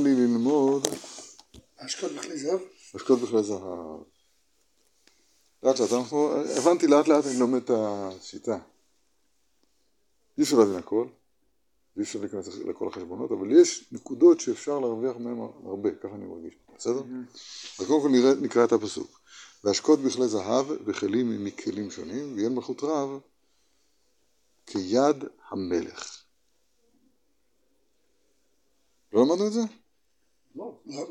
לי 0.00 0.14
ללמוד 0.14 0.86
השקעות 1.78 2.12
בכלי 2.12 2.38
זהב? 2.38 2.60
השקעות 2.94 3.20
בכלי 3.20 3.42
זהב. 3.42 4.00
לאט 5.62 5.80
לאט, 5.80 5.92
אנחנו, 5.92 6.32
הבנתי 6.56 6.86
לאט 6.86 7.08
לאט 7.08 7.26
אני 7.26 7.38
לומד 7.38 7.62
את 7.62 7.70
השיטה. 7.74 8.58
אי 10.38 10.42
אפשר 10.42 10.56
להבין 10.56 10.76
הכל, 10.76 11.06
אי 11.96 12.02
אפשר 12.02 12.20
להיכנס 12.20 12.48
לכל 12.48 12.88
החשבונות, 12.88 13.30
אבל 13.32 13.60
יש 13.60 13.92
נקודות 13.92 14.40
שאפשר 14.40 14.78
להרוויח 14.78 15.16
מהן 15.16 15.38
הרבה, 15.64 15.90
ככה 16.02 16.14
אני 16.14 16.24
מרגיש, 16.24 16.54
בסדר? 16.76 17.02
אז 17.78 17.86
קודם 17.86 18.02
כל 18.02 18.08
נראה, 18.08 18.34
נקרא 18.34 18.64
את 18.64 18.72
הפסוק. 18.72 19.20
והשקות 19.64 20.00
בכלי 20.00 20.28
זהב 20.28 20.66
וכלים 20.86 21.44
מכלים 21.44 21.90
שונים, 21.90 22.34
ויהיה 22.34 22.48
מלכות 22.48 22.82
רב 22.82 23.20
כיד 24.66 25.24
המלך. 25.48 26.22
לא 29.12 29.22
למדנו 29.22 29.46
את 29.46 29.52
זה? 29.52 29.60
לא, 30.54 30.74
לא. 30.86 31.06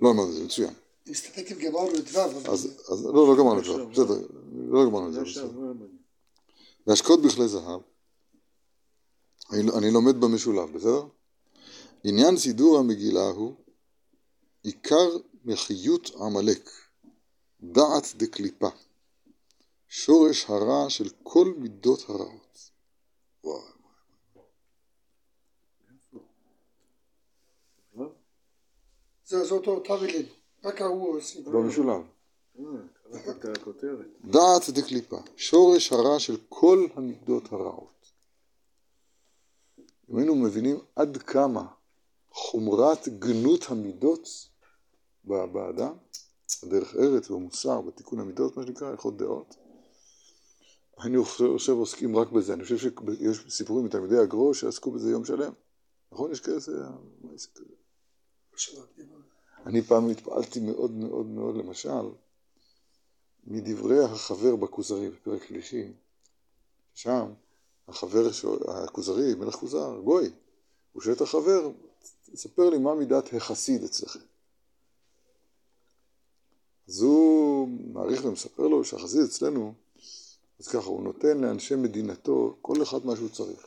לא 0.00 0.10
למדנו 0.10 0.28
את 0.28 0.34
זה, 0.34 0.44
מצוין. 0.44 0.74
נסתפק 1.06 1.52
אם 1.52 1.58
גמרנו 1.58 1.98
את 1.98 2.08
ו', 2.12 2.50
אז, 2.50 3.06
לא, 3.06 3.28
לא 3.28 3.36
גמרנו 3.38 3.58
את 3.58 3.64
זה, 3.64 3.84
בסדר, 3.84 4.26
לא 4.68 4.86
גמרנו 4.86 5.08
את 5.08 5.12
זה, 5.12 5.20
בסדר. 5.20 5.50
להשקות 6.86 7.22
בכלי 7.22 7.48
זהב, 7.48 7.80
אני, 9.52 9.90
לומד 9.90 10.20
במשולב, 10.20 10.72
בסדר? 10.76 11.02
עניין 12.04 12.36
סידור 12.36 12.78
המגילה 12.78 13.28
הוא 13.28 13.54
עיקר 14.62 15.08
מחיות 15.44 16.10
עמלק, 16.20 16.70
דעת 17.62 18.14
דקליפה, 18.16 18.68
שורש 19.88 20.44
הרע 20.48 20.90
של 20.90 21.08
כל 21.22 21.54
מידות 21.58 22.04
הרעות. 22.08 22.70
וואי. 23.44 23.73
אותו 29.50 29.80
תו 29.80 29.94
הלל, 29.94 30.22
רק 30.64 30.80
ההוא 30.80 31.16
עושים. 31.16 31.44
במשולב. 31.44 32.02
קראתי 33.12 33.30
את 33.52 33.58
הכותרת. 33.58 34.06
דעת 34.24 34.70
דקליפה, 34.70 35.16
שורש 35.36 35.92
הרע 35.92 36.18
של 36.18 36.36
כל 36.48 36.86
המידות 36.94 37.52
הרעות. 37.52 38.12
אם 40.10 40.18
היינו 40.18 40.34
מבינים 40.34 40.78
עד 40.96 41.16
כמה 41.16 41.66
חומרת 42.30 43.08
גנות 43.08 43.64
המידות 43.68 44.28
באדם, 45.24 45.92
בדרך 46.62 46.94
ארץ, 46.96 47.30
במוסר, 47.30 47.80
בתיקון 47.80 48.20
המידות, 48.20 48.56
מה 48.56 48.62
שנקרא, 48.66 48.88
הלכות 48.88 49.16
דעות, 49.16 49.54
היינו 50.98 51.24
עכשיו 51.54 51.76
עוסקים 51.76 52.16
רק 52.16 52.28
בזה. 52.28 52.54
אני 52.54 52.62
חושב 52.62 52.78
שיש 52.78 53.44
סיפורים 53.48 53.84
מתלמידי 53.86 54.18
הגרו 54.18 54.54
שעסקו 54.54 54.90
בזה 54.90 55.10
יום 55.10 55.24
שלם. 55.24 55.52
נכון? 56.12 56.32
יש 56.32 56.40
כאלה... 56.40 56.58
מה 57.20 57.34
יש 57.34 57.46
כזה? 57.46 57.74
אני 59.66 59.82
פעם 59.82 60.10
התפעלתי 60.10 60.60
מאוד 60.60 60.90
מאוד 60.90 61.26
מאוד, 61.26 61.56
למשל, 61.56 62.08
מדברי 63.46 64.04
החבר 64.04 64.56
בכוזרי, 64.56 65.10
בפרק 65.10 65.44
שלישי, 65.46 65.92
שם 66.94 67.32
החבר, 67.88 68.28
הכוזרי, 68.68 69.34
מלך 69.34 69.54
כוזר, 69.54 70.00
גוי, 70.04 70.30
הוא 70.92 71.02
שואל 71.02 71.14
את 71.14 71.20
החבר, 71.20 71.70
תספר 72.32 72.70
לי 72.70 72.78
מה 72.78 72.94
מידת 72.94 73.34
החסיד 73.34 73.84
אצלכם. 73.84 74.20
אז 76.88 77.02
הוא 77.02 77.68
מעריך 77.92 78.24
ומספר 78.24 78.68
לו 78.68 78.84
שהחסיד 78.84 79.20
אצלנו, 79.20 79.74
אז 80.60 80.68
ככה, 80.68 80.86
הוא 80.86 81.02
נותן 81.02 81.40
לאנשי 81.40 81.76
מדינתו 81.76 82.56
כל 82.62 82.82
אחד 82.82 83.06
מה 83.06 83.16
שהוא 83.16 83.28
צריך. 83.28 83.66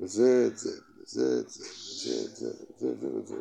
וזה 0.00 0.46
את 0.46 0.58
זה, 0.58 0.80
את 1.08 1.12
זה, 1.12 1.40
את 1.40 2.36
זה, 2.36 2.50
את 2.70 2.78
זה, 2.78 2.88
וזה 3.00 3.18
את 3.18 3.26
זה. 3.26 3.34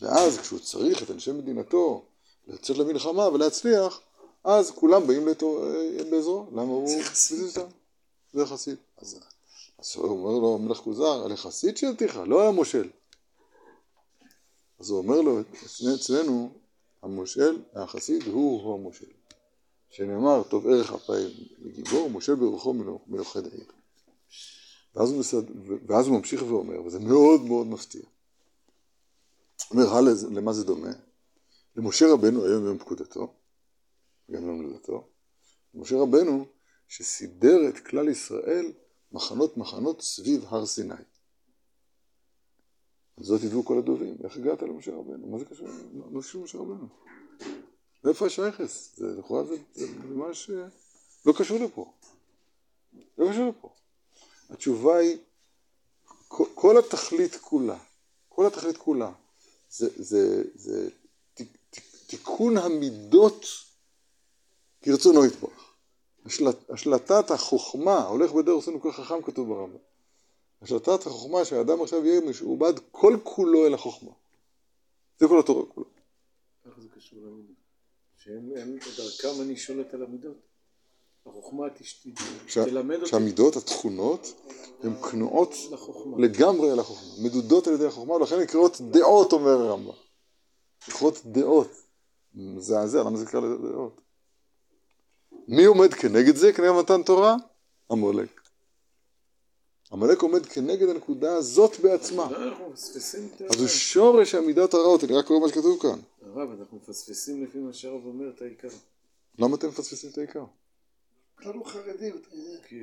ואז 0.00 0.38
כשהוא 0.38 0.58
צריך 0.58 1.02
את 1.02 1.10
אנשי 1.10 1.32
מדינתו 1.32 2.04
לצאת 2.46 2.78
למלחמה 2.78 3.28
ולהצליח, 3.28 4.00
אז 4.44 4.70
כולם 4.70 5.06
באים 5.06 5.28
לתו, 5.28 5.60
בעזרו. 6.10 6.46
למה 6.52 6.62
הוא... 6.62 6.88
זה 6.88 7.04
חסיד. 7.04 7.38
זה. 7.38 7.60
זה 8.32 8.46
חסיד. 8.46 8.76
אז, 8.98 9.18
הוא 9.96 10.08
אומר 10.08 10.38
לו, 10.38 10.54
המלך 10.54 10.76
כוזר, 10.78 11.24
על 11.24 11.32
החסיד 11.32 11.76
שלתיך, 11.76 12.16
לא 12.26 12.42
היה 12.42 12.50
מושל. 12.50 12.90
אז 14.80 14.90
הוא 14.90 14.98
אומר 14.98 15.20
לו, 15.20 15.40
אצלנו- 15.94 16.50
המושל, 17.02 17.62
החסיד 17.74 18.22
הוא 18.22 18.74
המושל. 18.74 19.06
שנאמר, 19.90 20.42
טוב 20.42 20.66
ערך 20.66 20.92
אפיים 20.92 21.30
לגיבור, 21.58 22.10
מושל 22.10 22.34
ברוחו 22.34 22.74
מלוכד 23.06 23.46
העיר. 23.46 23.64
ואז 24.94 25.10
הוא, 25.10 25.20
מסד... 25.20 25.42
ואז 25.86 26.06
הוא 26.06 26.18
ממשיך 26.18 26.42
ואומר, 26.42 26.82
וזה 26.82 27.00
מאוד 27.00 27.42
מאוד 27.42 27.66
מפתיע. 27.66 28.02
אומר, 29.70 29.94
"הלאה, 29.94 30.12
למה 30.30 30.52
זה 30.52 30.64
דומה? 30.64 30.92
למשה 31.76 32.06
רבנו 32.12 32.44
היום 32.44 32.64
יום 32.66 32.78
פקודתו, 32.78 33.34
גם 34.30 34.46
יום 34.46 34.66
לידתו, 34.66 35.08
משה 35.74 35.96
רבנו 35.96 36.46
שסידר 36.88 37.68
את 37.68 37.78
כלל 37.78 38.08
ישראל 38.08 38.72
מחנות 39.12 39.56
מחנות 39.56 40.02
סביב 40.02 40.44
הר 40.48 40.66
סיני. 40.66 40.94
על 43.16 43.24
זאת 43.24 43.40
הביאו 43.44 43.64
כל 43.64 43.78
הדובים, 43.78 44.16
איך 44.24 44.36
הגעת 44.36 44.62
למשה 44.62 44.92
רבנו? 44.94 45.26
מה 45.26 45.38
זה 45.38 45.44
קשור? 45.44 45.68
מה 45.92 46.20
זה 46.20 46.26
קשור 46.26 46.40
למשה 46.40 46.58
רבנו? 46.58 46.88
מאיפה 48.04 48.26
השייכס? 48.26 48.96
זה 48.96 49.06
לכאורה 49.18 49.44
זה, 49.44 49.56
זה 49.72 49.86
ממש 50.04 50.50
אה, 50.50 50.66
לא 51.26 51.32
קשור 51.38 51.58
לפה. 51.58 51.92
לא 53.18 53.30
קשור 53.30 53.48
לפה. 53.48 53.74
התשובה 54.50 54.96
היא, 54.96 55.18
כל, 56.28 56.44
כל 56.54 56.78
התכלית 56.78 57.36
כולה, 57.36 57.78
כל 58.28 58.46
התכלית 58.46 58.76
כולה, 58.76 59.12
זה, 59.70 59.88
זה, 59.96 60.42
זה 60.54 60.88
תיקון 62.06 62.56
המידות 62.56 63.46
כרצונו 64.82 65.24
יתברך. 65.24 65.74
השלט, 66.26 66.70
השלטת 66.70 67.30
החוכמה, 67.30 68.06
הולך 68.06 68.32
בדרך 68.32 68.54
עושים 68.54 68.80
כל 68.80 68.92
חכם 68.92 69.22
כתוב 69.22 69.48
ברמב"ם. 69.48 69.78
השלטת 70.62 71.06
החוכמה 71.06 71.44
שהאדם 71.44 71.82
עכשיו 71.82 72.06
יהיה 72.06 72.20
משועבד 72.20 72.72
כל 72.90 73.16
כולו 73.22 73.66
אל 73.66 73.74
החוכמה. 73.74 74.10
זה 75.20 75.28
כל 75.28 75.40
התורה 75.40 75.66
כולה. 75.66 75.86
איך 76.66 76.80
זה 76.80 76.88
קשור 76.96 77.18
למידות? 77.18 77.56
שהם 78.16 78.50
הם 78.56 78.78
דרכם 78.96 79.42
אני 79.42 79.56
שולט 79.56 79.94
על 79.94 80.02
המידות. 80.02 80.36
החוכמה 81.26 81.66
תלמד 82.54 82.96
אותי 82.96 83.06
שהמידות, 83.06 83.56
התכונות, 83.56 84.34
הן 84.82 85.02
כנועות 85.02 85.54
לחוכמה. 85.70 86.18
לגמרי 86.18 86.72
אל 86.72 86.78
החוכמה, 86.78 87.24
מדודות 87.24 87.66
על 87.66 87.74
ידי 87.74 87.86
החוכמה, 87.86 88.14
ולכן 88.14 88.40
נקראות 88.40 88.80
דעות, 88.80 89.32
אומר 89.32 89.50
הרמב"ם. 89.50 89.92
נקראות 90.88 91.20
דעות. 91.26 91.68
מזעזע, 92.34 93.00
למה 93.00 93.16
זה 93.16 93.24
נקרא 93.24 93.40
דעות? 93.40 94.00
מי 95.48 95.64
עומד 95.64 95.94
כנגד 95.94 96.36
זה, 96.36 96.52
כנגד 96.52 96.70
מתן 96.70 97.02
תורה? 97.02 97.36
עמלק. 97.90 98.40
עמלק 99.92 100.22
עומד 100.22 100.46
כנגד 100.46 100.88
הנקודה 100.88 101.36
הזאת 101.36 101.80
בעצמה. 101.80 102.30
לא. 102.30 102.70
אז 103.50 103.60
הוא 103.60 103.68
שורש 103.68 104.34
המידת 104.34 104.74
הרעות, 104.74 105.04
אני 105.04 105.14
רק 105.16 105.26
קורא 105.26 105.40
מה 105.40 105.48
שכתוב 105.48 105.82
כאן. 105.82 105.98
הרב, 106.22 106.48
אנחנו 106.60 106.76
מפספסים 106.76 107.44
לפי 107.44 107.58
מה 107.58 107.72
שהרב 107.72 108.06
אומר 108.06 108.30
את 108.36 108.42
העיקר. 108.42 108.68
למה 109.38 109.56
אתם 109.56 109.68
מפספסים 109.68 110.10
את 110.10 110.18
העיקר? 110.18 110.44
כולנו 111.34 111.64
חרדים, 111.64 112.16
אתה 112.16 112.28
יודע. 112.34 112.62
כי 112.68 112.76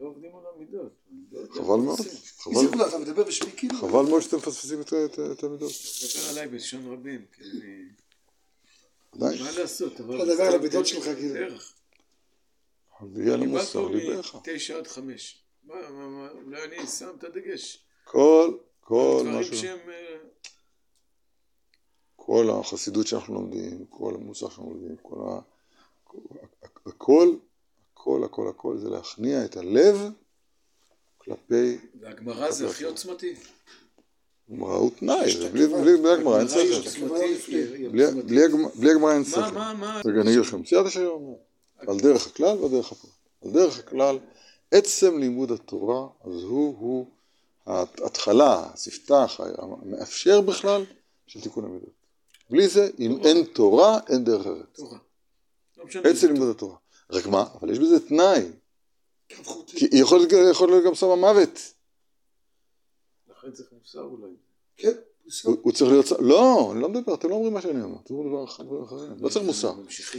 לא 0.00 0.06
עובדים 0.06 0.36
על 0.36 0.42
המידות. 0.54 0.92
לא 1.32 1.40
חבל 1.50 1.76
מאוד. 1.76 2.00
מפספסים. 2.00 2.52
מי 2.52 2.58
זה 2.58 2.68
חבל, 2.68 2.78
כולם? 2.78 2.88
אתה 2.88 2.98
מדבר 2.98 3.24
בשמי 3.24 3.50
כאילו? 3.56 3.78
חבל 3.78 4.02
מאוד 4.02 4.20
שאתם 4.22 4.36
מפספסים 4.36 4.80
את, 4.80 4.92
המידות. 5.44 5.72
דבר 6.14 6.30
עליי 6.30 6.48
בלשון 6.48 6.92
רבים, 6.92 7.24
כי 7.32 7.42
אני... 7.42 7.84
מה 9.14 9.50
לעשות, 9.58 10.00
אבל... 10.00 10.22
אתה 10.22 10.32
מדבר 10.32 10.42
על 10.42 10.54
המידות 10.54 10.86
שלך, 10.86 11.04
כאילו. 11.04 11.56
אני 13.00 13.24
בא 13.24 13.36
למוסר 13.36 13.88
פה 13.88 13.90
ליבך. 13.90 14.34
מתשע 14.34 14.78
עד 14.78 14.86
חמש. 14.86 15.42
אולי 15.68 16.64
אני 16.64 16.86
שם 16.86 17.10
את 17.18 17.24
הדגש. 17.24 17.84
כל, 18.04 18.58
כל 18.80 19.24
ש... 19.42 19.54
שהם... 19.54 19.78
אה, 19.88 20.16
כל 22.16 22.50
החסידות 22.50 23.06
שאנחנו 23.06 23.34
לומדים, 23.34 23.86
כל 23.86 24.14
המוסר 24.14 24.48
שאנחנו 24.48 24.70
לומדים, 24.70 24.96
כל 25.02 25.16
ה... 25.28 25.40
הכל, 26.86 27.28
הכל, 28.00 28.24
הכל, 28.24 28.48
הכל, 28.48 28.78
זה 28.78 28.90
להכניע 28.90 29.44
את 29.44 29.56
הלב 29.56 29.96
כלפי... 31.18 31.78
והגמרא 32.00 32.50
זה 32.50 32.66
הכי 32.68 32.84
עוצמתי. 32.84 33.34
גמרא 34.50 34.74
הוא 34.74 34.90
תנאי, 34.98 35.36
זה 35.36 35.48
בלי 35.50 35.66
בלי- 35.66 35.96
בלי 35.96 36.12
הגמרא 36.12 36.38
אין 36.38 36.48
ספר. 36.48 36.60
בלי- 37.92 38.06
הגמרא- 38.90 39.10
אין 39.12 39.18
מה, 39.18 39.24
ספר. 39.24 39.50
מה, 39.50 39.74
מה? 39.74 40.00
רגע, 40.04 40.20
אני 40.20 40.30
אגיד 40.30 40.40
לכם, 40.40 40.64
סייעתא 40.64 40.90
שמיא 40.90 41.06
אומר, 41.06 41.34
על 41.76 41.98
דרך 42.00 42.26
הכלל 42.26 42.58
ועל 42.58 42.70
דרך 42.70 42.92
הפרט. 42.92 43.10
על 43.44 43.50
דרך 43.50 43.78
הכלל, 43.78 44.18
עצם 44.70 45.18
לימוד 45.18 45.50
התורה, 45.52 46.06
אז 46.24 46.42
הוא, 46.42 46.76
הוא 46.78 47.06
ההתחלה, 47.66 48.70
הספתח, 48.74 49.40
המאפשר 49.58 50.40
בכלל 50.40 50.84
של 51.26 51.40
תיקון 51.40 51.64
המידות. 51.64 51.90
בלי 52.50 52.68
זה, 52.68 52.90
אם 52.98 53.18
אין 53.24 53.44
תורה, 53.44 53.98
אין 54.08 54.24
דרך 54.24 54.46
ארץ. 54.46 54.78
לא. 54.78 54.88
עצם 56.04 56.32
לימוד 56.32 56.48
התורה. 56.48 56.76
רק 57.10 57.26
מה, 57.26 57.44
אבל 57.60 57.70
יש 57.70 57.78
בזה 57.78 58.08
תנאי. 58.08 58.48
כי 59.66 59.88
יכול 59.92 60.18
להיות- 60.18 60.32
יכול 60.50 60.68
להיות 60.70 60.84
גם 60.84 60.94
סם 60.94 61.06
המוות. 61.06 61.58
לכן 63.30 63.52
צריך 63.52 63.68
מוסר 63.78 64.00
אולי. 64.02 64.32
כן, 64.76 64.92
מוסר. 65.24 65.48
הוא 65.48 65.56
הוא 65.62 65.72
צריך 65.72 65.90
להיות... 65.90 66.06
לא, 66.20 66.72
אני 66.72 66.80
לא 66.80 66.88
מדבר, 66.88 67.14
אתם 67.14 67.28
לא 67.28 67.34
אומרים 67.34 67.54
מה 67.54 67.60
שאני 67.62 67.82
אומר, 67.82 67.96
אתם 68.04 68.14
אומרים 68.14 68.32
דבר 68.32 68.44
אחר-. 68.44 68.64
לא 69.20 69.28
צריך 69.28 69.44
מוסר. 69.44 69.74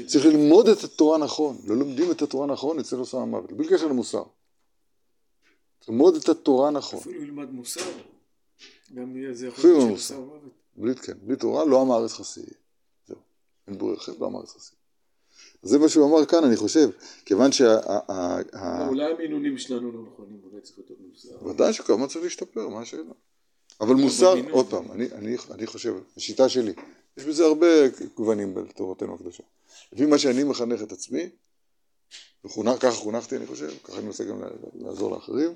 צריך 0.08 0.26
ללמוד 0.26 0.68
את 0.68 0.84
התורה 0.84 1.18
נכון. 1.18 1.58
לא 1.66 1.76
לומדים 1.76 2.12
את 2.12 2.22
התורה 2.22 2.48
נכון, 2.48 2.80
יצא 2.80 2.96
לו 2.96 3.06
סם 3.06 3.18
המוות. 3.18 3.52
בלי 3.52 3.68
קשר 3.68 3.88
למוסר. 3.88 4.24
ללמוד 5.88 6.16
את 6.16 6.30
התורה 6.30 6.72
נכון. 6.72 7.00
אפילו 7.00 7.22
ילמד 7.22 7.50
מוסר. 7.52 7.82
גם 8.94 9.18
יהיה 9.18 9.34
זה 9.34 9.48
יכול 9.48 9.70
להיות 9.70 9.90
מוסר. 9.90 10.20
מוות. 10.20 10.42
בלי, 10.76 10.96
כן, 10.96 11.14
בלי 11.22 11.36
תורה 11.36 11.66
לא 11.66 11.82
עם 11.82 11.92
הארץ 11.92 12.14
חסי. 12.14 12.42
זהו. 13.08 13.18
אין 13.68 13.78
בורר 13.78 13.98
אחר, 13.98 14.14
לא 14.20 14.26
עם 14.26 14.36
הארץ 14.36 14.50
חסי. 14.56 14.76
זה 15.64 15.80
מה 15.80 15.90
שהוא 15.90 16.10
אמר 16.10 16.26
כאן, 16.26 16.44
אני 16.44 16.56
חושב. 16.56 16.90
כיוון 17.26 17.52
שה... 17.52 17.80
אולי 18.88 19.12
המינונים 19.12 19.58
שלנו 19.58 19.92
לא 19.92 20.02
נכונים, 20.12 20.40
אולי 20.52 20.62
צריך 20.62 20.78
יותר 20.78 20.94
מוסר. 21.10 21.48
ודאי 21.48 21.70
הזמן 21.90 22.08
צריך 22.08 22.24
להשתפר, 22.24 22.68
מה 22.68 22.82
השאלה? 22.82 23.12
אבל 23.82 23.96
מוסר. 23.96 24.34
עוד 24.52 24.70
פעם, 24.70 24.92
אני, 24.92 25.08
אני, 25.12 25.38
אני 25.52 25.68
חושב, 25.68 25.96
השיטה 26.18 26.50
שלי, 26.50 26.74
יש 27.18 27.24
בזה 27.24 27.46
הרבה 27.46 27.68
גוונים 28.16 28.54
בתורתנו 28.54 29.16
הקדושה. 29.16 29.44
לפי 29.94 30.06
מה 30.06 30.18
שאני 30.18 30.44
מחנך 30.44 30.82
את 30.82 30.92
עצמי, 30.92 31.30
וחונך, 32.46 32.82
ככה 32.82 32.92
חונכתי 32.92 33.36
אני 33.36 33.46
חושב, 33.48 33.70
ככה 33.84 33.98
אני 33.98 34.06
מנסה 34.06 34.24
גם 34.24 34.42
לעזור 34.74 35.12
לאחרים, 35.12 35.56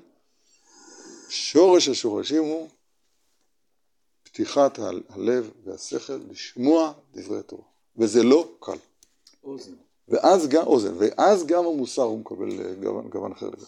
שורש 1.28 1.88
השורשים 1.88 2.42
הוא 2.42 2.68
פתיחת 4.22 4.78
הלב 5.08 5.50
והשכל 5.64 6.20
לשמוע 6.30 6.92
דברי 7.14 7.38
התורה, 7.38 7.64
וזה 7.96 8.22
לא 8.22 8.56
קל. 8.60 8.76
אוזן. 9.46 9.72
ואז 10.08 10.48
גם 10.48 10.66
אוזן, 10.66 10.94
ואז 10.98 11.46
גם 11.46 11.64
המוסר 11.66 12.02
הוא 12.02 12.18
מקבל 12.18 12.60
אה, 12.60 12.74
גוון, 12.74 13.08
גוון 13.08 13.32
אחר 13.32 13.46
לגמרי. 13.46 13.66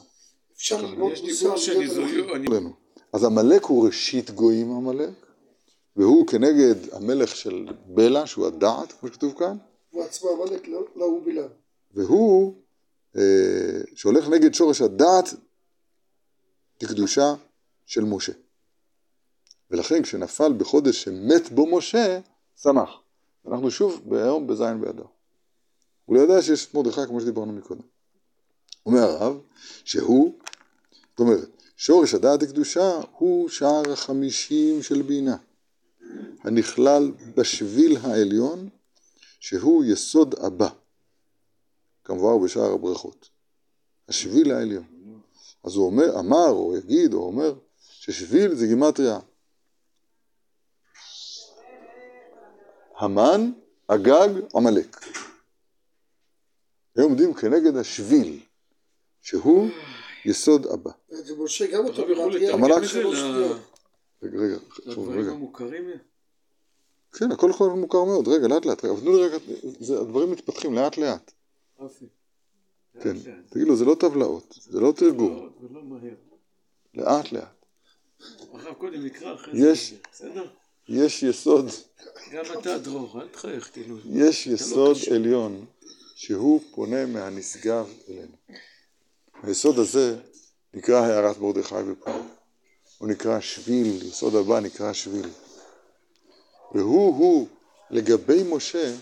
אפשר 0.57 0.83
ללמוד 0.83 1.13
מוסר. 1.23 1.55
אני- 1.77 2.47
עלינו. 2.47 2.73
אז 3.13 3.25
עמלק 3.25 3.65
הוא 3.65 3.87
ראשית 3.87 4.31
גויים 4.31 4.71
עמלק, 4.73 5.11
והוא 5.97 6.27
כנגד 6.27 6.75
המלך 6.93 7.37
של 7.37 7.67
בלה, 7.87 8.27
שהוא 8.27 8.47
הדעת, 8.47 8.93
כמו 8.93 9.09
שכתוב 9.09 9.35
כאן, 9.39 9.57
הוא 9.91 10.05
עצמו 10.05 10.31
עמלק, 10.31 10.69
לא 10.69 10.85
לא 10.97 11.05
הוא 11.05 11.23
בלעם. 11.25 11.49
והוא 11.95 12.55
אה, 13.17 13.81
שהולך 13.95 14.29
נגד 14.29 14.55
שורש 14.55 14.81
הדעת 14.83 15.35
לקדושה 16.83 17.35
של 17.87 18.05
משה. 18.05 18.33
ולכן 19.71 20.03
כשנפל 20.03 20.53
בחודש 20.53 21.03
שמת 21.03 21.51
בו 21.53 21.77
משה, 21.77 22.21
שמח. 22.57 22.91
אנחנו 23.49 23.71
שוב 23.71 24.01
ביום 24.05 24.47
בז' 24.47 24.61
באדר. 24.81 25.05
הוא 26.09 26.17
לא 26.17 26.21
יודע 26.21 26.43
שיש 26.43 26.67
את 26.67 26.75
מרדכי 26.75 27.01
כמו 27.07 27.21
שדיברנו 27.21 27.53
מקודם. 27.53 27.83
אומר 28.87 29.01
הרב 29.01 29.41
שהוא, 29.85 30.39
זאת 31.11 31.21
אומרת, 31.21 31.63
שורש 31.77 32.15
הדעת 32.15 32.43
לקדושה 32.43 33.01
הוא 33.13 33.49
שער 33.49 33.93
החמישים 33.93 34.83
של 34.83 35.03
בינה, 35.03 35.37
הנכלל 36.43 37.13
בשביל 37.37 37.97
העליון, 37.97 38.69
שהוא 39.41 39.85
יסוד 39.85 40.35
הבא. 40.39 40.69
כמובן 42.05 42.45
בשער 42.45 42.73
הברכות. 42.73 43.29
השביל 44.09 44.53
העליון. 44.53 44.85
אז 45.65 45.75
הוא 45.75 45.87
אומר, 45.87 46.19
אמר, 46.19 46.51
או 46.51 46.77
יגיד, 46.77 47.15
או 47.15 47.19
אומר, 47.19 47.55
ששביל 47.81 48.55
זה 48.55 48.67
גימטריה. 48.67 49.19
המן, 52.99 53.51
אגג, 53.87 54.29
עמלק. 54.55 54.97
הם 56.99 57.05
עומדים 57.05 57.35
כנגד 57.35 57.77
השביל, 57.77 58.39
שהוא 59.23 59.69
יסוד 60.25 60.67
הבא. 60.67 60.91
זה 61.09 61.37
משה 61.39 61.67
גם 61.67 61.85
אותו 61.87 62.03
הרב 62.03 62.11
יכול 62.11 62.39
בלעם, 62.39 62.55
המלאק 62.55 62.71
לתרגם 62.71 62.83
את 62.83 62.89
זה 62.89 62.89
שלוש 62.89 63.19
ל- 63.19 63.21
שניות. 63.21 63.61
רגע, 64.23 64.39
רגע, 64.39 64.57
רגע. 65.13 65.33
כן, 67.13 67.33
הכל 67.33 67.51
הכל 67.51 67.71
מוכר 67.71 68.05
מאוד, 68.05 68.29
רגע, 68.29 68.49
לאט 68.49 68.67
לאט, 68.67 68.85
אבל 68.85 69.01
תנו 69.01 69.17
לי 69.17 69.23
רגע, 69.23 69.37
זה, 69.81 70.01
הדברים 70.01 70.31
מתפתחים 70.31 70.75
לאט 70.75 70.99
לאט. 70.99 71.33
כן. 73.03 73.17
תגידו, 73.51 73.77
זה 73.77 73.85
לא 73.85 73.95
טבלאות, 74.01 74.59
זה 74.71 74.81
לא 74.81 74.93
תרגום, 74.97 75.51
לא. 75.61 75.99
לאט 76.95 77.33
לאט. 77.33 77.65
הרב 78.53 78.75
קודם 78.75 79.05
נקרא 79.07 79.35
אחרי 79.35 79.71
יש- 79.73 79.91
זה. 79.91 79.97
בסדר? 80.13 80.47
יש 80.89 81.23
יסוד, 81.23 81.67
גם 82.33 82.45
אתה 82.61 82.79
דרור, 82.79 83.21
אל 83.23 83.29
תחייך 83.29 83.71
כאילו. 83.73 83.97
יש 84.11 84.49
לא 84.49 84.53
יסוד. 84.55 84.97
עליון 85.15 85.65
שהוא 86.21 86.61
פונה 86.75 87.07
מהנשגב 87.07 87.87
אלינו. 88.09 88.37
היסוד 89.43 89.79
הזה 89.79 90.17
נקרא 90.75 91.01
הערת 91.01 91.39
מרדכי 91.39 91.75
בפעם. 91.75 92.29
הוא 92.99 93.09
נקרא 93.09 93.41
שביל, 93.41 94.03
יסוד 94.03 94.35
הבא 94.35 94.61
נקרא 94.61 94.93
שביל. 94.93 95.29
והוא 96.75 97.17
הוא 97.17 97.49
לגבי 97.91 98.43
משה, 98.43 98.95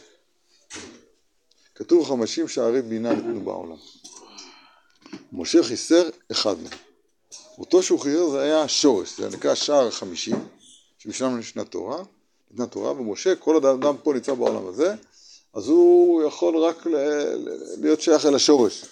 כתוב 1.74 2.08
חמשים 2.08 2.48
שערי 2.48 2.82
בינה 2.82 3.14
ניתנו 3.14 3.40
בעולם. 3.40 3.78
משה 5.32 5.62
חיסר 5.62 6.08
אחד 6.30 6.58
מהם. 6.58 6.78
אותו 7.58 7.82
שהוא 7.82 8.00
חיסר 8.00 8.30
זה 8.30 8.42
היה 8.42 8.62
השורש, 8.62 9.20
זה 9.20 9.28
נקרא 9.28 9.54
שער 9.54 9.90
חמישים, 9.90 10.36
שמשם 10.98 11.36
ניתנה 11.36 11.64
תורה, 11.64 12.02
ניתנה 12.50 12.66
תורה, 12.66 12.92
ומשה, 12.92 13.36
כל 13.36 13.66
האדם 13.66 13.96
פה 14.02 14.14
נמצא 14.14 14.34
בעולם 14.34 14.66
הזה, 14.66 14.94
אז 15.56 15.68
הוא 15.68 16.22
יכול 16.22 16.56
רק 16.56 16.86
להיות 17.80 18.00
שייך 18.00 18.26
אל 18.26 18.34
השורש 18.34 18.84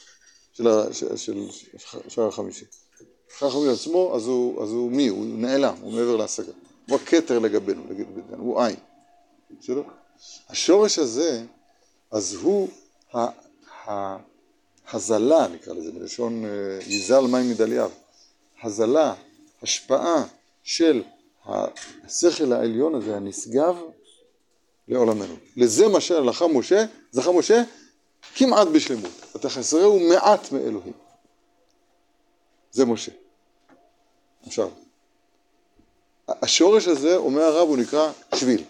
של, 0.53 0.69
ה- 0.69 0.93
של, 0.93 1.17
של, 1.17 1.51
של 1.51 1.99
שער 2.09 2.29
החמישי. 2.29 2.65
שער 3.39 3.49
החמישי 3.49 3.71
עצמו, 3.71 4.13
אז 4.17 4.27
הוא, 4.27 4.63
אז 4.63 4.71
הוא 4.71 4.91
מי? 4.93 5.09
הוא 5.09 5.27
נעלם, 5.27 5.75
הוא 5.81 5.93
מעבר 5.93 6.17
להשגה. 6.17 6.53
הוא 6.89 6.97
הכתר 6.97 7.39
לגבינו, 7.39 7.83
בדיוק, 7.89 8.09
הוא 8.39 8.63
עין. 8.63 8.77
בסדר? 9.61 9.83
השורש 10.49 10.99
הזה, 10.99 11.45
אז 12.11 12.35
הוא 12.35 12.69
הזלה, 14.93 15.49
נקרא 15.49 15.75
לזה, 15.75 15.93
מלשון 15.93 16.45
אה, 16.45 16.51
יזל 16.87 17.21
מים 17.21 17.51
מדליו. 17.51 17.91
הזלה, 18.63 19.15
השפעה 19.63 20.25
של 20.63 21.03
השכל 22.05 22.53
העליון 22.53 22.95
הזה, 22.95 23.17
הנשגב, 23.17 23.77
לעולמנו. 24.89 25.35
לזה 25.57 25.89
מה 25.89 26.01
שהלכה 26.01 26.49
משה, 26.49 26.85
זכה 27.13 27.33
משה 27.33 27.63
כמעט 28.35 28.69
בשלמות. 28.69 29.11
ותחסרהו 29.35 30.01
מעט 30.01 30.53
מאלוהים. 30.53 30.93
זה 32.73 32.85
משה. 32.85 33.13
עכשיו, 34.47 34.71
השורש 36.29 36.89
הזה, 36.89 37.17
אומר 37.17 37.43
הרב, 37.43 37.69
הוא 37.69 37.77
נקרא 37.77 38.13
שביל. 38.35 38.65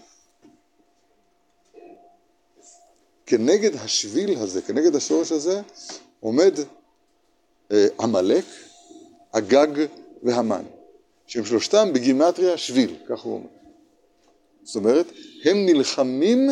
כנגד 3.27 3.77
השביל 3.77 4.39
הזה, 4.39 4.63
כנגד 4.63 4.97
השורש 4.97 5.33
הזה, 5.33 5.63
עומד 6.21 6.55
אה, 7.73 7.87
עמלק, 8.01 8.45
אגג 9.33 9.87
והמן, 10.23 10.65
שהם 11.27 11.45
שלושתם 11.45 11.93
בגימטריה 11.93 12.59
שביל, 12.59 12.97
כך 13.09 13.21
הוא 13.21 13.35
אומר. 13.35 13.64
זאת 14.65 14.77
אומרת, 14.77 15.07
הם 15.45 15.57
נלחמים 15.67 16.49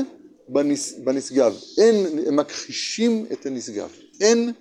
בנס, 0.48 0.92
בנשגב, 1.04 1.56
אין, 1.78 1.94
הם 2.26 2.36
מכחישים 2.36 3.26
את 3.32 3.46
הנשגב. 3.46 3.90
אין, 4.20 4.52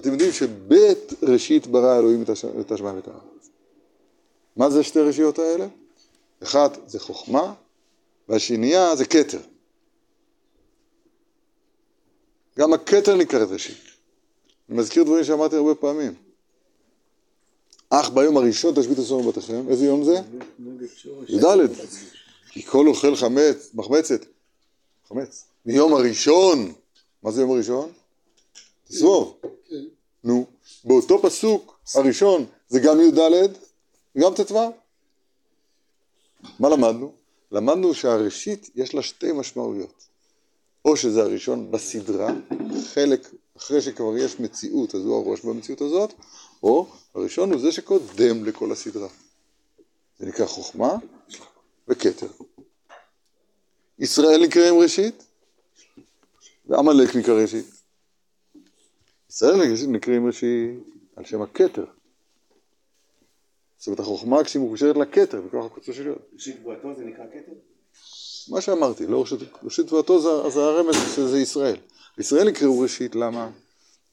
אתם 0.00 0.12
יודעים 0.12 0.32
שבית 0.32 1.12
ראשית 1.22 1.66
ברא 1.66 1.98
אלוהים 1.98 2.22
את 2.22 2.28
הש- 2.28 2.44
את 2.60 2.72
השמיים 2.72 2.96
ואת 2.96 3.08
הארץ. 3.08 3.48
מה 4.56 4.70
זה 4.70 4.82
שתי 4.82 5.00
רשיות 5.00 5.38
האלה? 5.38 5.66
אחת 6.42 6.78
זה 6.86 7.00
חוכמה, 7.00 7.54
והשנייה 8.28 8.96
זה 8.96 9.04
כתר. 9.04 9.40
גם 12.58 12.72
הכתר 12.72 13.16
נקראת 13.16 13.48
ראשית. 13.50 13.76
אני 14.68 14.78
מזכיר 14.78 15.02
דברים 15.02 15.24
שאמרתי 15.24 15.56
הרבה 15.56 15.74
פעמים. 15.74 16.14
אך 17.90 18.10
ביום 18.10 18.36
הראשון 18.36 18.74
תשביתו 18.80 19.06
צאן 19.06 19.14
ובתיכם, 19.16 19.68
איזה 19.68 19.84
יום 19.86 20.04
זה? 20.04 20.20
י"ד. 21.28 21.44
כי 22.58 22.64
כל 22.64 22.88
אוכל 22.88 23.16
חמץ, 23.16 23.70
מחמצת, 23.74 24.20
חמץ. 25.08 25.44
מיום 25.66 25.94
הראשון, 25.94 26.72
מה 27.22 27.30
זה 27.30 27.40
יום 27.40 27.50
הראשון? 27.50 27.92
תסבוב. 28.88 29.38
כן. 29.42 29.84
נו, 30.24 30.46
באותו 30.84 31.22
פסוק 31.22 31.78
הראשון 31.94 32.46
זה 32.68 32.80
גם 32.80 33.00
י"ד 33.00 33.18
וגם 34.16 34.34
ט"ו. 34.34 34.72
מה 36.60 36.68
למדנו? 36.68 37.12
למדנו 37.52 37.94
שהראשית 37.94 38.70
יש 38.74 38.94
לה 38.94 39.02
שתי 39.02 39.32
משמעויות. 39.32 40.04
או 40.84 40.96
שזה 40.96 41.22
הראשון 41.22 41.70
בסדרה, 41.70 42.32
חלק, 42.94 43.34
אחרי 43.56 43.82
שכבר 43.82 44.16
יש 44.16 44.40
מציאות, 44.40 44.94
אז 44.94 45.00
הוא 45.04 45.16
הראש 45.16 45.40
במציאות 45.40 45.80
הזאת, 45.80 46.12
או 46.62 46.86
הראשון 47.14 47.52
הוא 47.52 47.60
זה 47.60 47.72
שקודם 47.72 48.44
לכל 48.44 48.72
הסדרה. 48.72 49.08
זה 50.18 50.26
נקרא 50.26 50.46
חוכמה 50.46 50.96
וכתר. 51.88 52.26
ישראל 53.98 54.46
נקראים 54.46 54.78
ראשית, 54.78 55.24
ועמלק 56.66 57.16
נקרא 57.16 57.34
ראשית. 57.34 57.66
ישראל 59.30 59.54
נקראים 59.88 60.26
ראשית 60.26 60.78
על 61.16 61.24
שם 61.24 61.42
הכתר. 61.42 61.84
זאת 63.78 63.86
אומרת, 63.86 64.00
החוכמה 64.00 64.44
כשהיא 64.44 64.62
מקושרת 64.62 64.96
לכתר, 64.96 65.40
בכוח 65.40 65.66
הקוצו 65.66 65.94
של 65.94 66.06
יוד. 66.06 66.18
ראשית 66.34 66.62
בועתו 66.62 66.94
זה 66.96 67.04
נקרא 67.04 67.24
כתר? 67.26 67.52
מה 68.48 68.60
שאמרתי, 68.60 69.06
לא 69.06 69.24
ראשית, 69.64 69.86
תבואתו 69.86 70.20
זה, 70.20 70.50
זה 70.50 70.60
הרמז 70.60 70.94
שזה 71.16 71.38
ישראל. 71.38 71.76
ישראל 72.18 72.48
נקראו 72.48 72.80
ראשית, 72.80 73.14
למה? 73.14 73.50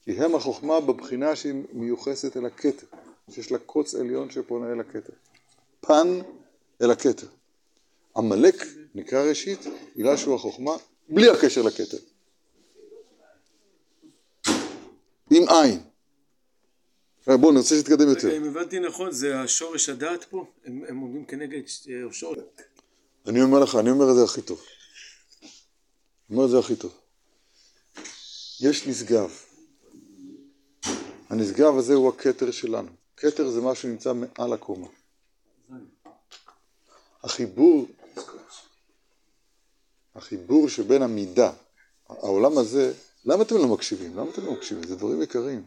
כי 0.04 0.12
הם 0.12 0.34
החוכמה 0.34 0.80
בבחינה 0.80 1.36
שהיא 1.36 1.62
מיוחסת 1.72 2.36
אל 2.36 2.46
הכתר, 2.46 2.86
שיש 3.30 3.52
לה 3.52 3.58
קוץ 3.58 3.94
עליון 3.94 4.30
שפונה 4.30 4.72
אל 4.72 4.80
הכתר. 4.80 5.12
פן 5.80 6.20
אל 6.82 6.90
הכתר. 6.90 7.26
עמלק 8.16 8.66
נקרא 8.94 9.22
ראשית 9.28 9.60
בגלל 9.96 10.16
שהוא 10.16 10.34
החוכמה 10.34 10.72
בלי 11.08 11.30
הקשר 11.30 11.62
לכתר. 11.62 11.98
עם 15.30 15.42
עין. 15.48 15.80
עכשיו, 17.18 17.38
בואו 17.38 17.52
נרצה 17.52 17.78
שתתקדם 17.78 18.08
יותר. 18.08 18.36
אם 18.36 18.44
הבנתי 18.44 18.80
נכון, 18.80 19.12
זה 19.12 19.40
השורש 19.40 19.88
הדעת 19.88 20.24
פה? 20.24 20.46
הם 20.64 20.82
הם 20.88 20.98
עומדים 20.98 21.24
כנגד 21.24 21.60
אה, 21.88 22.12
שורש... 22.12 22.38
אני 23.26 23.42
אומר 23.42 23.58
לך, 23.58 23.76
אני 23.76 23.90
אומר 23.90 24.10
את 24.10 24.16
זה 24.16 24.24
הכי 24.24 24.42
טוב. 24.42 24.62
אני 25.42 26.36
אומר 26.36 26.44
את 26.44 26.50
זה 26.50 26.58
הכי 26.58 26.76
טוב. 26.76 26.94
יש 28.60 28.86
נשגב. 28.86 29.30
הנשגב 31.28 31.78
הזה 31.78 31.94
הוא 31.94 32.08
הכתר 32.08 32.50
שלנו. 32.50 32.88
כתר 33.16 33.50
זה 33.50 33.60
משהו 33.60 33.82
שנמצא 33.82 34.12
מעל 34.12 34.52
הקומה. 34.52 34.86
החיבור, 37.22 37.86
החיבור 40.14 40.68
שבין 40.68 41.02
המידה, 41.02 41.52
העולם 42.08 42.58
הזה, 42.58 42.92
למה 43.24 43.42
אתם 43.42 43.56
לא 43.56 43.66
מקשיבים? 43.66 44.16
למה 44.16 44.30
אתם 44.30 44.46
לא 44.46 44.52
מקשיבים? 44.52 44.86
זה 44.86 44.96
דברים 44.96 45.22
יקרים. 45.22 45.64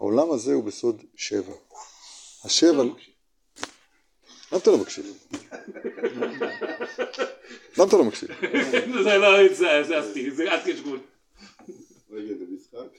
העולם 0.00 0.32
הזה 0.32 0.54
הוא 0.54 0.64
בסוד 0.64 1.02
שבע. 1.16 1.54
השבע... 2.44 2.82
למה 4.52 4.62
אתה 4.62 4.70
לא 4.70 4.78
מקשיב? 4.78 5.06
למה 7.78 7.88
אתה 7.88 7.96
לא 7.96 8.04
מקשיב? 8.04 8.30
זה 9.04 9.18
לא, 9.18 9.54
זה 9.54 9.70
עזבתי, 9.78 10.30
זה 10.30 10.52
עד 10.52 10.60
קשקול. 10.66 11.00
משחק? 12.54 12.98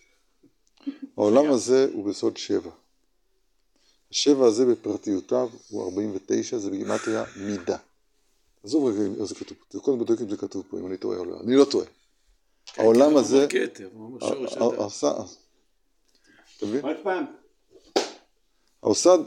העולם 1.18 1.52
הזה 1.52 1.88
הוא 1.94 2.10
בסוד 2.10 2.38
שבע. 2.38 2.72
השבע 4.12 4.46
הזה 4.46 4.66
בפרטיותיו 4.66 5.50
הוא 5.70 5.84
49, 5.84 6.58
זה 6.58 6.70
בגימטריה 6.70 7.24
מידה. 7.36 7.78
עזוב 8.66 8.86
רגע 8.88 9.00
אם 9.06 9.26
זה 9.26 9.36
כתוב 9.36 9.58
פה, 9.72 9.80
קודם 9.80 9.98
בודק 9.98 10.22
אם 10.22 10.30
זה 10.30 10.38
כתוב 10.38 10.64
פה, 10.70 10.80
אם 10.80 10.88
אני 10.88 10.98
טועה 10.98 11.18
או 11.20 11.26
לא. 11.26 11.38
אני 11.44 11.56
לא 11.56 11.66
טועה. 11.66 11.86
העולם 12.78 13.18
הזה... 13.18 13.48
אתה 16.58 16.66
מבין? 16.66 16.82
עוד 16.86 16.96
פעם. 17.04 17.26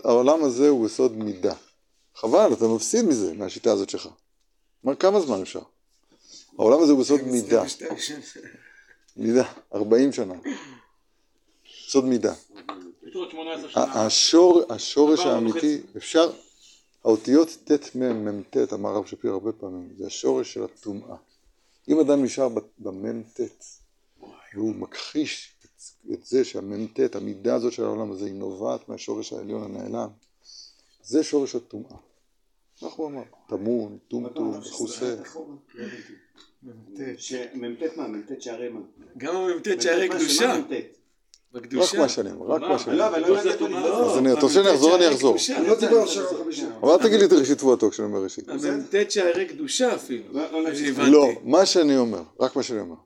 העולם 0.05 0.45
הזה 0.45 0.69
הוא 0.69 0.85
בסוד 0.85 1.13
מידה. 1.17 1.55
חבל, 2.15 2.53
אתה 2.53 2.65
מפסיד 2.69 3.05
מזה, 3.05 3.35
מהשיטה 3.35 3.73
הזאת 3.73 3.91
שלך. 3.91 4.09
מה, 4.85 4.95
כמה 4.95 5.21
זמן 5.21 5.41
אפשר? 5.43 5.61
העולם 6.59 6.83
הזה 6.83 6.93
הוא 6.93 7.01
בסוד 7.01 7.21
מידה. 7.23 7.63
22 7.63 8.23
שנה. 8.23 8.43
מידה, 9.17 9.45
40 9.75 10.13
שנה. 10.13 10.35
סוד 11.89 12.05
מידה. 12.05 12.35
יש 13.09 13.15
עוד 13.15 13.31
18 13.31 13.71
שנה. 13.71 13.83
ה- 13.85 14.07
השור, 14.07 14.63
השורש 14.71 15.21
האמיתי, 15.21 15.81
אפשר, 15.97 16.31
האותיות 17.09 17.49
ט' 17.49 17.97
מ' 17.97 18.25
מ' 18.29 18.43
ט', 18.43 18.73
אמר 18.73 18.91
הרב 18.91 19.07
שפיר 19.07 19.33
הרבה 19.33 19.53
פעמים, 19.53 19.89
זה 19.99 20.07
השורש 20.07 20.55
של 20.55 20.65
הטומאה. 20.65 21.17
אם 21.89 22.01
אדם 22.01 22.25
נשאר 22.25 22.49
ב- 22.49 22.61
במ' 22.79 23.23
ט', 23.23 23.41
והוא 24.55 24.75
מכחיש 24.75 25.55
את, 25.65 25.83
את 26.13 26.27
זה 26.27 26.45
שהמ' 26.45 26.87
ט', 26.87 27.17
המידה 27.17 27.55
הזאת 27.55 27.73
של 27.73 27.85
העולם 27.85 28.13
הזה, 28.13 28.27
היא 28.27 28.35
נובעת 28.35 28.89
מהשורש 28.89 29.33
העליון 29.33 29.65
הנעלם, 29.65 30.09
זה 31.03 31.23
שורש 31.25 31.55
הטומאה. 31.55 31.97
כך 32.81 32.93
הוא 32.93 33.07
אמר, 33.07 33.23
טמון, 33.49 33.99
טומטום, 34.09 34.59
מכוסה. 34.59 35.17
שמ"ט 37.17 37.97
מה? 37.97 38.09
מ"ט 38.09 38.43
שערי 38.43 38.69
מה? 38.69 38.81
גם 39.17 39.37
המ"ט 39.37 39.81
שערי 39.81 40.09
מ"ט? 40.09 40.15
קדושה, 40.15 40.61
מ"ט? 41.55 41.75
רק. 41.75 41.95
מה 41.95 42.09
שאני 42.09 42.31
אומר, 42.33 42.47
רק 42.47 42.63
מה 42.63 42.79
שאני 42.79 42.97
לא. 42.97 43.09
אבל 43.09 43.21
לא. 43.21 44.11
אז 44.11 44.19
אני, 44.19 44.33
אתה 44.33 44.41
רוצה 44.41 44.55
שאני 44.55 44.71
אחזור, 44.75 44.97
אני 44.97 45.09
אחזור. 45.09 45.37
לא 45.67 45.81
דיבר 45.81 45.97
על. 45.97 46.09
אבל 46.81 46.91
אל 46.91 46.99
תגיד 46.99 47.21
לי 47.21 47.27
את 47.27 47.33
ראשית 47.33 47.59
תבואתו 47.59 47.91
כשאני 47.91 48.09
אומר 48.09 48.23
ראשית. 48.23 48.49
המ"ט 48.49 49.11
שערי 49.11 49.47
קדושה 49.47 49.95
אפילו. 49.95 50.25
לא, 50.33 50.53
לא. 50.53 51.09
לא, 51.09 51.29
מה 51.43 51.67
שאני 51.67 51.97
אומר, 51.97 52.23
רק 52.41 52.57
מה 52.57 52.63
שאני 52.63 52.81
אומר. 52.81 52.97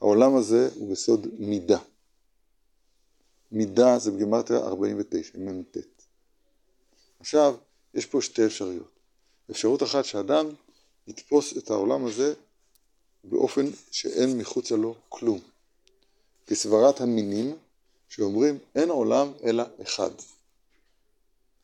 העולם 0.00 0.36
הזה 0.36 0.68
הוא 0.74 0.90
בסוד 0.90 1.26
מידה. 1.38 1.78
מידה 3.52 3.98
זה 3.98 4.10
בגימטריה 4.10 4.60
49, 4.60 5.38
מ"ט. 5.38 5.76
עכשיו, 7.20 7.54
יש 7.94 8.06
פה 8.06 8.20
שתי 8.20 8.46
אפשרויות. 8.46 8.90
אפשרות 9.50 9.82
אחת 9.82 10.04
שאדם 10.04 10.46
יתפוס 11.06 11.58
את 11.58 11.70
העולם 11.70 12.06
הזה 12.06 12.34
באופן 13.24 13.66
שאין 13.90 14.38
מחוצה 14.38 14.76
לו 14.76 14.94
כלום. 15.08 15.40
כסברת 16.46 17.00
המינים 17.00 17.56
שאומרים 18.08 18.58
אין 18.74 18.90
עולם 18.90 19.32
אלא 19.44 19.64
אחד. 19.82 20.10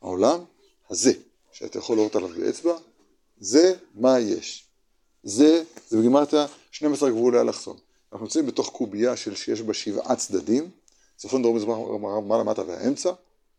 העולם 0.03 0.45
הזה, 0.91 1.13
שאתה 1.53 1.79
יכול 1.79 1.97
לראות 1.97 2.17
עליו 2.17 2.29
באצבע, 2.29 2.79
זה 3.41 3.75
מה 3.95 4.21
יש. 4.21 4.67
זה, 5.23 5.65
זה 5.89 5.99
בגימטריה 5.99 6.47
12 6.71 7.11
גבולי 7.11 7.41
אלכסון. 7.41 7.77
אנחנו 8.13 8.25
נמצאים 8.25 8.47
בתוך 8.47 8.69
קובייה 8.69 9.17
של 9.17 9.35
שיש 9.35 9.63
בה 9.63 9.75
שבעה 9.75 10.17
צדדים, 10.17 10.71
צפון, 11.17 11.43
דרום, 11.43 11.57
מזרח, 11.57 11.69
מערב, 12.01 12.25
מעלה, 12.25 12.45
מטה 12.45 12.63
והאמצע, 12.63 13.13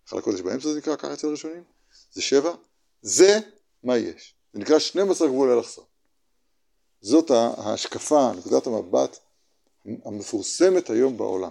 חלק 0.08 0.24
קודש 0.24 0.42
באמצע 0.42 0.70
זה 0.70 0.78
נקרא 0.78 0.96
ככה 0.96 1.13
אצל 1.13 1.28
הראשונים, 1.28 1.63
זה 2.13 2.22
שבע, 2.22 2.54
זה 3.01 3.40
מה 3.84 3.98
יש. 3.98 4.36
זה 4.54 4.60
נקרא 4.60 4.80
12 4.80 5.28
גבולי 5.28 5.54
אלכסון. 5.54 5.84
זאת 7.01 7.32
ההשקפה, 7.32 8.32
נקודת 8.38 8.68
המבט 8.68 9.18
המפורסמת 9.86 10.90
היום 10.90 11.18
בעולם. 11.18 11.50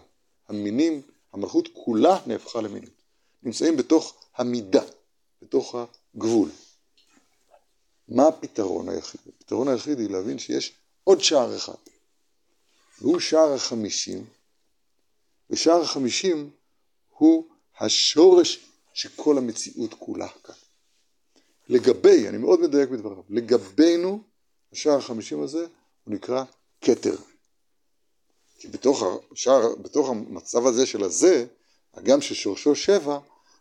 המינים, 0.48 1.02
המלכות 1.32 1.68
כולה 1.72 2.18
נהפכה 2.26 2.60
למינים. 2.60 2.90
נמצאים 3.42 3.76
בתוך 3.76 4.14
המידה, 4.36 4.82
בתוך 5.42 5.74
הגבול. 6.14 6.48
מה 8.08 8.28
הפתרון 8.28 8.88
היחיד? 8.88 9.20
הפתרון 9.36 9.68
היחיד 9.68 9.98
היא 9.98 10.10
להבין 10.10 10.38
שיש 10.38 10.72
עוד 11.04 11.20
שער 11.20 11.56
אחד, 11.56 11.74
והוא 13.00 13.20
שער 13.20 13.52
החמישים, 13.52 14.24
ושער 15.50 15.80
החמישים 15.82 16.50
הוא 17.08 17.44
השורש 17.80 18.66
של 18.94 19.08
כל 19.16 19.38
המציאות 19.38 19.94
כולה 19.94 20.28
כאן. 20.28 20.54
לגבי, 21.68 22.28
אני 22.28 22.38
מאוד 22.38 22.60
מדייק 22.60 22.88
בדבריו, 22.88 23.22
לגבינו, 23.28 24.22
השער 24.72 24.98
החמישים 24.98 25.42
הזה 25.42 25.66
הוא 26.04 26.14
נקרא 26.14 26.44
כתר. 26.80 27.16
כי 28.60 28.68
בתוך, 28.68 29.02
השער, 29.32 29.74
בתוך 29.82 30.08
המצב 30.08 30.66
הזה 30.66 30.86
של 30.86 31.04
הזה, 31.04 31.46
הגם 31.94 32.20
ששורשו 32.20 32.76
שבע, 32.76 33.18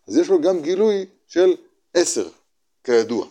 אז 0.07 0.17
יש 0.17 0.27
לו 0.27 0.41
גם 0.41 0.61
גילוי 0.61 1.05
של 1.27 1.55
עשר, 1.93 2.29
כידוע. 2.83 3.27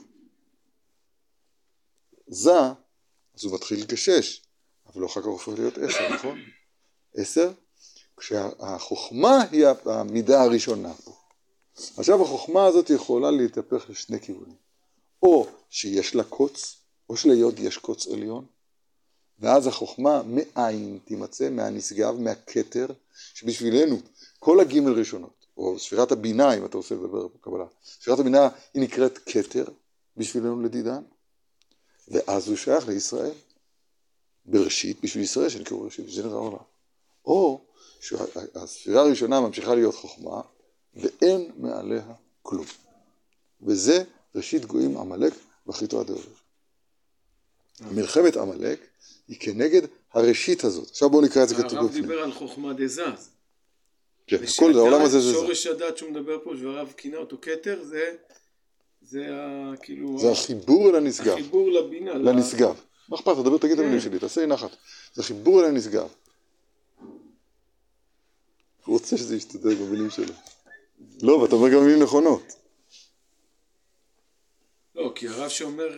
זה, 2.26 2.60
אז 3.34 3.44
הוא 3.44 3.54
מתחיל 3.54 3.84
כשש, 3.88 4.42
אבל 4.86 5.06
אחר 5.06 5.20
כך 5.20 5.26
הופך 5.26 5.48
להיות 5.48 5.78
עשר, 5.78 6.08
נכון? 6.14 6.38
עשר, 7.14 7.52
כשהחוכמה 8.16 9.42
היא 9.52 9.66
המידה 9.84 10.42
הראשונה 10.42 10.94
פה. 10.94 11.16
עכשיו 11.96 12.22
החוכמה 12.22 12.66
הזאת 12.66 12.90
יכולה 12.90 13.30
להתהפך 13.30 13.90
לשני 13.90 14.20
כיוונים. 14.20 14.56
או 15.22 15.46
שיש 15.70 16.14
לה 16.14 16.24
קוץ, 16.24 16.76
או 17.10 17.16
שליוד 17.16 17.58
יש 17.58 17.76
קוץ 17.76 18.06
עליון, 18.06 18.46
ואז 19.40 19.66
החוכמה 19.66 20.22
מאין 20.22 20.98
תימצא, 21.04 21.50
מהנשגב, 21.50 22.20
מהכתר, 22.20 22.86
שבשבילנו 23.34 23.96
כל 24.38 24.60
הגימל 24.60 24.92
ראשונות, 24.92 25.46
או 25.56 25.78
ספירת 25.78 26.12
הבינה, 26.12 26.54
אם 26.54 26.64
אתה 26.64 26.76
רוצה 26.76 26.94
לדבר 26.94 27.26
בקבלה, 27.26 27.64
ספירת 27.84 28.18
הבינה 28.18 28.48
היא 28.74 28.82
נקראת 28.82 29.18
כתר 29.26 29.64
בשבילנו 30.16 30.62
לדידן, 30.62 31.02
ואז 32.08 32.48
הוא 32.48 32.56
שייך 32.56 32.88
לישראל. 32.88 33.32
בראשית, 34.50 35.00
בשביל 35.02 35.24
ישראל 35.24 35.48
שנקראו 35.48 35.80
בראשית, 35.80 36.10
זה 36.10 36.22
נראה 36.22 36.38
עולם. 36.38 36.58
או 37.24 37.64
שהספירה 38.00 39.02
הראשונה 39.02 39.40
ממשיכה 39.40 39.74
להיות 39.74 39.94
חוכמה, 39.94 40.40
ואין 40.94 41.52
מעליה 41.56 42.04
כלום. 42.42 42.66
וזה 43.62 44.04
ראשית 44.34 44.64
גויים 44.64 44.96
עמלק 44.96 45.32
ואחריתו 45.66 46.00
עד 46.00 46.10
העורף. 46.10 46.42
מלחמת 47.80 48.36
עמלק 48.36 48.80
היא 49.28 49.36
כנגד 49.40 49.82
הראשית 50.12 50.64
הזאת. 50.64 50.90
עכשיו 50.90 51.10
בואו 51.10 51.22
נקרא 51.22 51.42
את 51.42 51.48
זה 51.48 51.54
כתוב 51.54 51.78
הרב 51.78 51.86
בפנים. 51.86 52.02
דיבר 52.02 52.22
על 52.22 52.32
חוכמה 52.32 52.72
דזז. 52.72 53.30
כן, 54.26 54.46
זה, 54.46 54.78
העולם 54.78 55.02
הזה 55.02 55.20
זה 55.20 55.32
זה. 55.32 55.32
שורש 55.32 55.66
הדת 55.66 55.96
שהוא 55.96 56.10
מדבר 56.10 56.38
פה, 56.44 56.52
שהרב 56.60 56.92
כינה 56.96 57.16
אותו 57.16 57.36
כתר, 57.42 57.84
זה, 57.84 58.14
זה 59.02 59.26
ה, 59.30 59.72
כאילו, 59.82 60.18
זה 60.18 60.30
החיבור 60.30 60.90
אל 60.90 60.94
הנשגב. 60.94 61.32
החיבור 61.32 61.70
לבינה. 61.70 62.14
לנשגב. 62.14 62.80
מה 63.08 63.16
אכפת 63.16 63.32
לך? 63.32 63.38
דבר, 63.38 63.58
תגיד 63.58 63.72
את 63.72 63.78
המילים 63.78 64.00
שלי, 64.00 64.18
תעשה 64.18 64.40
לי 64.40 64.46
נחת. 64.46 64.70
זה 65.14 65.22
חיבור 65.22 65.60
אל 65.60 65.64
הנשגב. 65.64 66.08
הוא 68.84 68.94
רוצה 68.94 69.16
שזה 69.16 69.36
ישתתף 69.36 69.64
במילים 69.64 70.10
שלו. 70.10 70.34
לא, 71.22 71.32
ואתה 71.32 71.54
אומר 71.54 71.68
גם 71.68 71.84
מילים 71.84 72.02
נכונות. 72.02 72.42
לא, 74.94 75.12
כי 75.14 75.28
הרב 75.28 75.48
שאומר, 75.48 75.88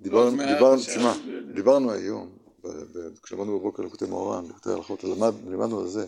דיברנו, 0.00 1.92
היום, 1.92 2.38
כשלמדנו 3.22 3.58
בבוקר 3.58 3.82
לקוטי 3.82 4.04
מאורן, 4.04 4.44
לקוטי 4.44 4.70
הלכות, 4.70 5.04
למד, 5.04 5.34
לימדנו 5.48 5.80
על 5.80 5.88
זה, 5.88 6.06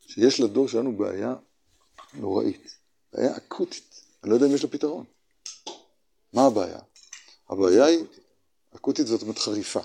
שיש 0.00 0.40
לדור 0.40 0.68
שלנו 0.68 0.96
בעיה 0.96 1.34
נוראית, 2.14 2.78
בעיה 3.12 3.36
אקוטית, 3.36 4.04
אני 4.22 4.30
לא 4.30 4.34
יודע 4.34 4.46
אם 4.46 4.54
יש 4.54 4.64
לה 4.64 4.70
פתרון. 4.70 5.04
מה 6.32 6.46
הבעיה? 6.46 6.78
הבעיה 7.50 7.84
היא, 7.84 8.04
אקוטית 8.76 9.06
זאת 9.06 9.22
אומרת 9.22 9.38
חריפה. 9.38 9.80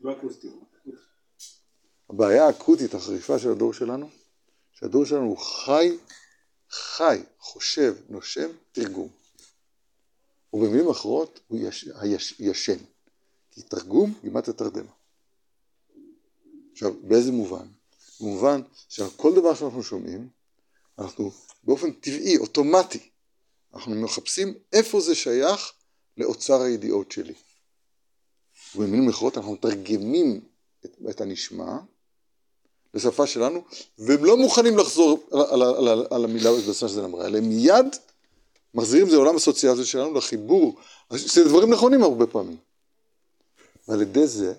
לא. 0.00 0.14
הבעיה 2.10 2.46
האקוטית 2.46 2.94
החריפה 2.94 3.38
של 3.38 3.50
הדור 3.50 3.72
שלנו, 3.72 4.10
שהדור 4.72 5.04
שלנו 5.04 5.26
הוא 5.26 5.38
חי, 5.38 5.96
חי, 6.70 7.22
חושב, 7.38 7.96
נושם, 8.08 8.50
תרגום. 8.72 9.19
ובמילים 10.52 10.88
אחרות, 10.88 11.40
הוא 11.48 11.58
יש, 11.58 11.88
היש, 11.94 12.34
ישן. 12.40 12.78
כי 13.50 13.62
תרגום 13.62 14.14
גימת 14.22 14.50
תרדמה. 14.50 14.92
עכשיו, 16.72 16.94
באיזה 17.02 17.32
מובן? 17.32 17.66
במובן 18.20 18.60
שכל 18.88 19.34
דבר 19.34 19.54
שאנחנו 19.54 19.82
שומעים, 19.82 20.28
אנחנו 20.98 21.30
באופן 21.64 21.92
טבעי, 21.92 22.36
אוטומטי, 22.36 23.10
אנחנו 23.74 23.94
מחפשים 23.94 24.54
איפה 24.72 25.00
זה 25.00 25.14
שייך 25.14 25.72
לאוצר 26.16 26.62
הידיעות 26.62 27.12
שלי. 27.12 27.34
ובמילים 28.74 29.08
אחרות 29.08 29.36
אנחנו 29.36 29.52
מתרגמים 29.52 30.40
את, 30.84 30.96
את 31.10 31.20
הנשמע 31.20 31.78
לשפה 32.94 33.26
שלנו, 33.26 33.64
והם 33.98 34.24
לא 34.24 34.36
מוכנים 34.36 34.78
לחזור 34.78 35.26
על, 35.32 35.62
על, 35.62 35.88
על, 35.88 36.06
על, 36.10 36.24
המילה 36.24 36.50
בשפה 36.52 36.88
שזה 36.88 37.04
אמרה, 37.04 37.26
אלא 37.26 37.40
מיד 37.40 37.96
מחזירים 38.74 39.06
את 39.06 39.10
זה 39.10 39.16
לעולם 39.16 39.36
הסוציאלי 39.36 39.84
שלנו, 39.84 40.14
לחיבור, 40.14 40.76
זה 41.10 41.44
דברים 41.44 41.72
נכונים 41.72 42.02
הרבה 42.02 42.26
פעמים. 42.26 42.56
ועל 43.88 44.02
ידי 44.02 44.26
זה 44.26 44.54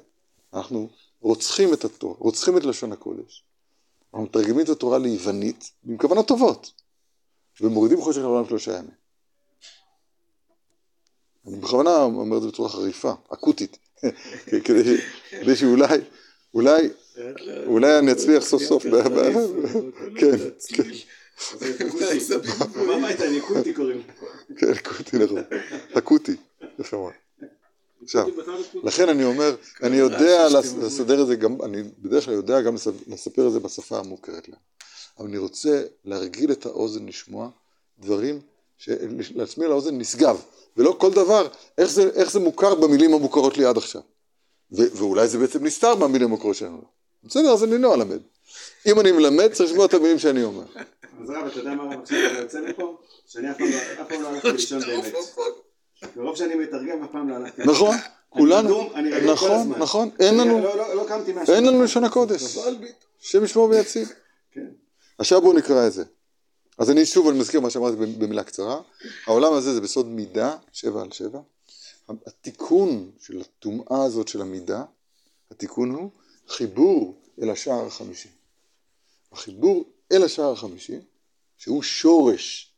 אנחנו 0.54 0.90
רוצחים 1.22 1.74
את 1.74 1.86
התורה, 1.86 2.16
רוצחים 2.18 2.58
את 2.58 2.64
לשון 2.64 2.92
הקודש, 2.92 3.44
אנחנו 4.14 4.26
מתרגמים 4.26 4.60
את 4.60 4.70
התורה 4.70 4.98
ליוונית 4.98 5.72
עם 5.88 5.98
כוונות 5.98 6.28
טובות, 6.28 6.72
ומורידים 7.62 8.02
חושך 8.02 8.22
לעולם 8.22 8.48
שלושה 8.48 8.78
ימים. 8.78 9.02
אני 11.48 11.58
בכוונה 11.60 11.96
אומר 12.04 12.38
את 12.38 12.42
זה 12.42 12.48
בצורה 12.48 12.70
חריפה, 12.70 13.14
אקוטית, 13.34 13.78
כדי, 14.66 15.56
שאולי, 15.56 15.98
אולי, 16.54 16.90
אולי 17.66 18.00
אני 18.00 18.12
אצליח 18.12 18.44
סוף 18.44 18.64
סוף, 18.64 18.84
כן, 20.20 20.38
כן, 20.76 20.84
מה 22.76 22.94
אמרת? 22.96 23.22
אני 23.22 23.40
אקוסטי 23.40 23.74
קוראים. 23.74 24.02
כן, 24.58 24.72
אקוטי, 24.72 25.18
נכון, 25.18 25.42
אקוטי, 25.94 26.36
יפה 26.80 26.98
מאוד. 26.98 27.14
עכשיו, 28.04 28.28
לכן 28.84 29.10
אני 29.10 29.24
אומר, 29.24 29.56
אני 29.84 29.96
יודע 29.98 30.48
לס- 30.50 30.74
לסדר 30.74 31.22
את 31.22 31.28
זה 31.28 31.36
גם, 31.36 31.56
אני 31.64 31.84
בדרך 32.00 32.26
כלל 32.26 32.34
יודע 32.34 32.62
גם 32.62 32.76
לס- 32.76 32.88
לספר 33.08 33.48
את 33.48 33.52
זה 33.54 33.60
בשפה 33.60 34.00
המוכרת 34.00 34.50
להם. 34.50 34.58
אבל 35.20 35.28
אני 35.28 35.38
רוצה 35.38 35.84
להרגיל 36.06 36.52
את 36.52 36.66
האוזן 36.66 37.06
לשמוע 37.06 37.50
דברים 38.00 38.40
שלעצמי 38.78 39.66
לאוזן 39.68 39.98
נשגב, 39.98 40.42
ולא 40.78 40.96
כל 41.00 41.12
דבר, 41.12 41.48
איך 41.78 41.90
זה, 41.92 42.10
איך 42.14 42.32
זה 42.32 42.40
מוכר 42.40 42.76
במילים 42.76 43.14
המוכרות 43.14 43.58
לי 43.58 43.66
עד 43.66 43.78
עכשיו. 43.78 44.02
ו- 44.72 44.96
ואולי 44.98 45.28
זה 45.28 45.38
בעצם 45.38 45.66
נסתר 45.66 45.96
מהמילים 45.96 46.28
המוכרות 46.28 46.56
שלנו. 46.56 46.82
בסדר, 47.24 47.54
אז 47.54 47.64
אני 47.64 47.78
לא 47.78 47.94
אלמד. 47.94 48.20
אם 48.86 49.00
אני 49.00 49.12
מלמד, 49.12 49.54
צריך 49.54 49.70
לשמוע 49.72 49.86
את 49.86 49.94
המילים 49.94 50.20
שאני 50.20 50.44
אומר. 50.44 50.64
אז 51.24 51.30
רב, 51.30 51.46
אתה 51.48 51.60
יודע 51.60 51.74
מה 51.74 51.84
רב 51.84 52.02
עכשיו 52.02 52.18
אתה 52.32 52.40
יוצא 52.40 52.62
מפה? 52.70 52.98
שאני 53.28 53.52
אף 53.52 53.58
פעם 53.58 54.12
לא- 54.12 54.22
לא 54.22 54.28
הלכתי 54.28 54.52
לישון 54.58 54.80
באמת. 54.80 55.14
מרוב 56.16 56.36
שאני 56.36 56.56
מתרגם, 56.56 57.04
אף 57.04 57.10
פעם 57.12 57.30
לא 57.30 57.36
הלכתי. 57.36 57.62
נכון, 57.66 57.96
כולנו, 58.30 58.94
אני 58.96 59.10
נכון. 59.32 59.70
נכון, 59.78 60.10
אין 60.20 60.40
אני 60.40 60.50
לנו, 60.50 60.60
לא- 60.64 60.78
לא 60.78 60.96
לא. 60.96 61.06
אין 61.54 61.66
לנו 61.66 61.84
לשון 61.84 62.04
הקודש. 62.04 62.58
השם 63.22 63.44
ישמור 63.44 63.70
ויציל. 63.70 64.08
כן. 64.52 64.66
עכשיו 65.18 65.42
בואו 65.42 65.54
נקרא 65.54 65.88
את 65.88 65.94
זה. 65.94 66.04
אז 66.78 66.90
אני 66.92 67.06
שוב, 67.06 67.28
אני 67.28 67.40
מזכיר 67.40 67.60
מה 67.60 67.70
שאמרתי 67.70 67.96
במילה 67.96 68.44
קצרה. 68.44 68.82
העולם 69.28 69.54
הזה 69.54 69.74
זה 69.74 69.82
בסוד 69.82 70.08
מידה, 70.08 70.56
שבע 70.72 71.02
על 71.02 71.12
שבע. 71.12 71.40
התיקון 72.28 73.12
של 73.20 73.42
הטומאה 73.42 74.04
הזאת 74.06 74.28
של 74.28 74.42
המידה, 74.42 74.84
התיקון 75.52 75.92
הוא 75.92 76.10
חיבור 76.48 77.22
אל 77.42 77.50
השער 77.50 77.86
החמישי. 77.86 78.30
החיבור 79.32 79.86
אל 80.12 80.24
השער 80.24 80.52
החמישי, 80.52 80.98
שהוא 81.62 81.84
שורש 81.84 82.74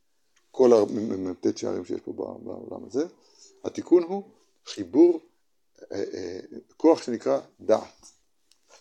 כל 0.52 0.74
המ"ט 0.74 1.58
שערים 1.58 1.86
שיש 1.86 2.02
פה 2.02 2.12
בעולם 2.14 2.86
הזה, 2.88 3.06
התיקון 3.64 4.04
הוא 4.04 4.24
חיבור, 4.66 5.20
אה, 5.92 6.04
אה, 6.14 6.40
כוח 6.78 7.04
שנקרא 7.04 7.40
דעת. 7.60 8.12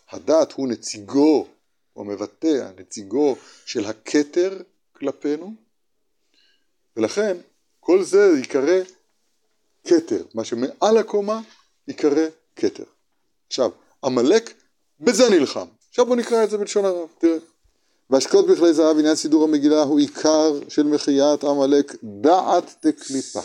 הדעת 0.09 0.51
הוא 0.51 0.67
נציגו, 0.67 1.47
או 1.95 2.03
מבטא, 2.03 2.71
נציגו 2.77 3.35
של 3.65 3.85
הכתר 3.85 4.61
כלפינו, 4.91 5.53
ולכן 6.97 7.37
כל 7.79 8.03
זה 8.03 8.33
ייקרא 8.37 8.79
כתר, 9.83 10.25
מה 10.33 10.45
שמעל 10.45 10.97
הקומה 10.97 11.41
ייקרא 11.87 12.27
כתר. 12.55 12.85
עכשיו, 13.47 13.71
עמלק 14.03 14.53
בזה 14.99 15.29
נלחם. 15.29 15.67
עכשיו 15.89 16.05
בוא 16.05 16.15
נקרא 16.15 16.43
את 16.43 16.49
זה 16.49 16.57
בלשון 16.57 16.85
הרב, 16.85 17.09
תראה. 17.17 17.52
והשקות 18.09 18.47
בכלי 18.47 18.73
זהב 18.73 18.97
עניין 18.97 19.15
סידור 19.15 19.43
המגילה 19.43 19.81
הוא 19.81 19.99
עיקר 19.99 20.69
של 20.69 20.83
מחיית 20.83 21.43
עמלק 21.43 21.95
דעת 22.03 22.85
דקליפה. 22.85 23.39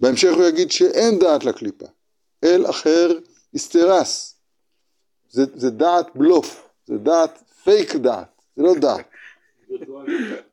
בהמשך 0.00 0.32
הוא 0.36 0.44
יגיד 0.44 0.70
שאין 0.70 1.18
דעת 1.18 1.44
לקליפה, 1.44 1.86
אל 2.44 2.70
אחר 2.70 3.18
אסתרס. 3.56 4.36
זה, 5.30 5.44
זה 5.54 5.70
דעת 5.70 6.06
בלוף, 6.14 6.68
זה 6.86 6.96
דעת 6.96 7.42
פייק 7.64 7.96
דעת, 7.96 8.42
זה 8.56 8.62
לא 8.62 8.74
דעת. 8.74 9.06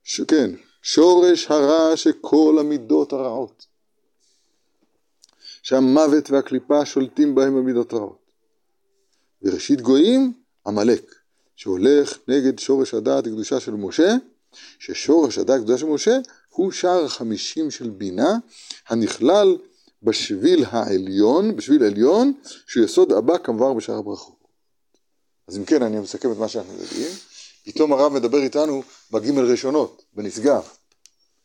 ש, 0.03 0.21
כן, 0.21 0.51
שורש 0.81 1.51
הרע 1.51 1.97
שכל 1.97 2.57
המידות 2.59 3.13
הרעות. 3.13 3.65
שהמוות 5.63 6.31
והקליפה 6.31 6.85
שולטים 6.85 7.35
בהם 7.35 7.55
במידות 7.55 7.93
רעות. 7.93 8.31
וראשית 9.41 9.81
גויים, 9.81 10.33
עמלק, 10.67 11.15
שהולך 11.63 12.17
נגד 12.27 12.59
שורש 12.59 12.93
הדעת 12.93 13.27
הקדושה 13.27 13.59
של 13.59 13.71
משה, 13.71 14.15
ששורש 14.79 15.37
הדעת 15.37 15.59
הקדושה 15.59 15.77
של 15.77 15.85
משה 15.85 16.17
הוא 16.49 16.71
שער 16.71 17.05
החמישים 17.05 17.71
של 17.71 17.89
בינה, 17.89 18.37
הנכלל 18.87 19.57
בשביל 20.03 20.65
העליון, 20.67 21.55
בשביל 21.55 21.83
העליון, 21.83 22.33
שהוא 22.67 22.85
יסוד 22.85 23.11
הבא 23.11 23.37
כמבר 23.37 23.73
בשער 23.73 23.97
הברכות. 23.97 24.35
אז 25.47 25.57
אם 25.57 25.65
כן, 25.65 25.83
אני 25.83 25.99
מסכם 25.99 26.31
את 26.31 26.37
מה 26.37 26.47
שאנחנו 26.47 26.73
יודעים. 26.73 27.11
פתאום 27.65 27.93
הרב 27.93 28.13
מדבר 28.13 28.37
איתנו 28.37 28.83
בגימל 29.11 29.51
ראשונות, 29.51 30.03
בנשגב. 30.13 30.63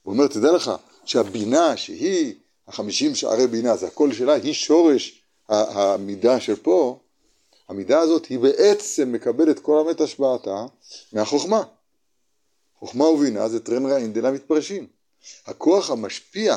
הוא 0.02 0.12
אומר, 0.12 0.26
תדע 0.26 0.52
לך, 0.52 0.72
שהבינה 1.04 1.76
שהיא 1.76 2.34
החמישים 2.68 3.14
שערי 3.14 3.46
בינה, 3.46 3.76
זה 3.76 3.86
הכל 3.86 4.12
שלה, 4.12 4.32
היא 4.32 4.52
שורש 4.52 5.22
המידה 5.48 6.40
של 6.40 6.56
פה, 6.56 7.00
המידה 7.68 8.00
הזאת 8.00 8.26
היא 8.26 8.38
בעצם 8.38 9.12
מקבלת 9.12 9.58
כל 9.58 9.80
המת 9.80 10.00
השפעתה 10.00 10.66
מהחוכמה. 11.12 11.62
חוכמה 12.78 13.04
ובינה 13.04 13.48
זה 13.48 13.60
טרן 13.60 13.86
רעין 13.86 14.12
דלה 14.12 14.30
מתפרשים. 14.30 14.86
הכוח 15.46 15.90
המשפיע 15.90 16.56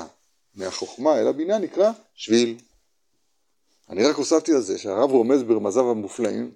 מהחוכמה 0.56 1.20
אל 1.20 1.28
הבינה 1.28 1.58
נקרא 1.58 1.92
שביל. 2.16 2.58
אני 3.90 4.04
רק 4.04 4.16
הוספתי 4.16 4.54
על 4.54 4.62
זה 4.62 4.78
שהרב 4.78 5.12
רומז 5.12 5.44
ברמזיו 5.44 5.92
המופלאים 5.92 6.52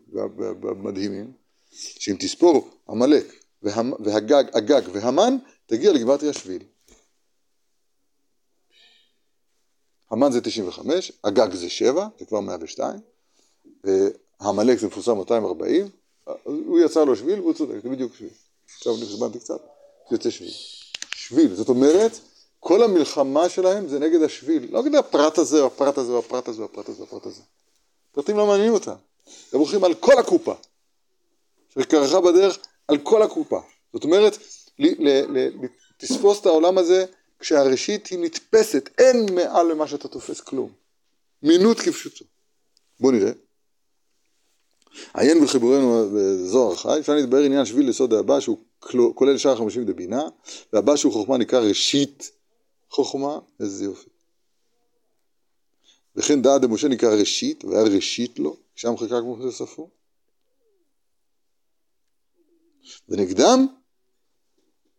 והמדהימים, 0.61 1.33
שאם 1.71 2.15
תספור 2.19 2.69
עמלק 2.89 3.25
והגג, 3.63 4.43
הגג 4.53 4.81
והמן, 4.91 5.37
תגיע 5.65 5.93
לגבעתרי 5.93 6.29
השביל. 6.29 6.63
המן 10.11 10.31
זה 10.31 10.41
95, 10.41 11.11
הגג 11.23 11.53
זה 11.53 11.69
7, 11.69 12.07
זה 12.19 12.25
כבר 12.25 12.39
102, 12.39 12.99
העמלק 14.39 14.79
זה 14.79 14.87
מפורסם 14.87 15.17
240, 15.17 15.89
הוא 16.43 16.79
יצא 16.79 17.03
לו 17.03 17.15
שביל 17.15 17.39
והוא 17.39 17.53
צודק, 17.53 17.75
זה 17.83 17.89
בדיוק 17.89 18.15
שביל. 18.15 18.29
עכשיו 18.75 18.93
נחשבנתי 18.97 19.39
קצת, 19.39 19.61
זה 20.09 20.15
יוצא 20.15 20.29
שביל. 20.29 20.53
שביל, 21.15 21.55
זאת 21.55 21.69
אומרת, 21.69 22.11
כל 22.59 22.83
המלחמה 22.83 23.49
שלהם 23.49 23.87
זה 23.87 23.99
נגד 23.99 24.21
השביל, 24.21 24.67
לא 24.71 24.83
נגד 24.83 24.95
הפרט 24.95 25.37
הזה 25.37 25.61
או 25.61 25.67
הפרט 25.67 25.97
הזה 25.97 26.11
או 26.11 26.19
הפרט 26.19 26.47
הזה 26.47 26.61
או 26.61 26.65
הפרט 26.65 26.89
הזה 26.89 26.99
או 26.99 27.07
הפרט 27.07 27.25
הזה. 27.25 27.41
פרטים 28.11 28.37
לא 28.37 28.47
מעניינים 28.47 28.73
אותם, 28.73 28.95
הם 29.53 29.59
הולכים 29.59 29.83
על 29.83 29.93
כל 29.93 30.19
הקופה, 30.19 30.53
שקרחה 31.73 32.21
בדרך 32.21 32.57
על 32.87 32.97
כל 32.97 33.21
הקופה. 33.21 33.59
זאת 33.93 34.03
אומרת, 34.03 34.37
ל- 34.79 35.07
ל- 35.09 35.37
ל- 35.37 35.67
תספוס 35.97 36.41
את 36.41 36.45
העולם 36.45 36.77
הזה 36.77 37.05
כשהראשית 37.39 38.07
היא 38.07 38.19
נתפסת, 38.19 38.89
אין 38.97 39.35
מעל 39.35 39.71
למה 39.71 39.87
שאתה 39.87 40.07
תופס 40.07 40.41
כלום. 40.41 40.71
מינות 41.43 41.79
כפשוטו. 41.79 42.25
בואו 42.99 43.11
נראה. 43.11 43.31
עיין 45.13 45.43
בחיבורנו 45.43 46.09
בזוהר 46.13 46.75
חי, 46.75 46.99
אפשר 46.99 47.15
לדבר 47.15 47.37
עניין 47.37 47.65
שביל 47.65 47.89
יסוד 47.89 48.13
הבא 48.13 48.39
שהוא 48.39 48.57
כולל 49.15 49.37
שאר 49.37 49.51
החמישים 49.51 49.85
דבינה, 49.85 50.23
והבא 50.73 50.95
שהוא 50.95 51.13
חוכמה 51.13 51.37
נקרא 51.37 51.59
ראשית 51.59 52.31
חוכמה, 52.89 53.39
איזה 53.59 53.85
יופי. 53.85 54.09
וכן 56.15 56.41
דעת 56.41 56.61
דמשה 56.61 56.87
נקרא 56.87 57.09
ראשית, 57.09 57.65
והיה 57.65 57.83
ראשית 57.83 58.39
לו, 58.39 58.57
שם 58.75 58.97
חלקה 58.97 59.21
כמו 59.21 59.35
חסר 59.35 59.65
ספור. 59.65 59.89
ונגדם 63.09 63.67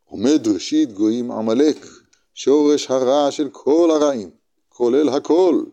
עומד 0.05 0.49
ראשית 0.55 0.93
גויים 0.93 1.31
עמלק, 1.31 1.87
שורש 2.35 2.91
הרע 2.91 3.31
של 3.31 3.49
כל 3.53 3.91
הרעים, 3.91 4.31
כולל 4.69 5.09
הכל. 5.09 5.65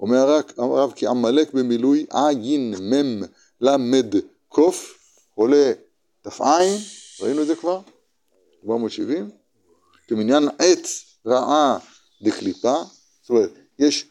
אומר 0.00 0.42
הרב 0.56 0.92
כי 0.92 1.06
עמלק 1.06 1.52
במילוי 1.52 2.06
עין 2.10 2.74
מם 2.80 3.22
למד 3.60 4.14
קוף, 4.48 4.98
עולה 5.34 5.72
תפ 6.22 6.40
עין, 6.40 6.78
ראינו 7.20 7.42
את 7.42 7.46
זה 7.46 7.56
כבר? 7.56 7.80
470, 8.64 9.30
כמניין 10.08 10.48
עץ 10.58 11.04
רעה 11.26 11.78
דקליפה, 12.22 12.74
זאת 13.22 13.30
אומרת, 13.30 13.50
יש 13.78 14.06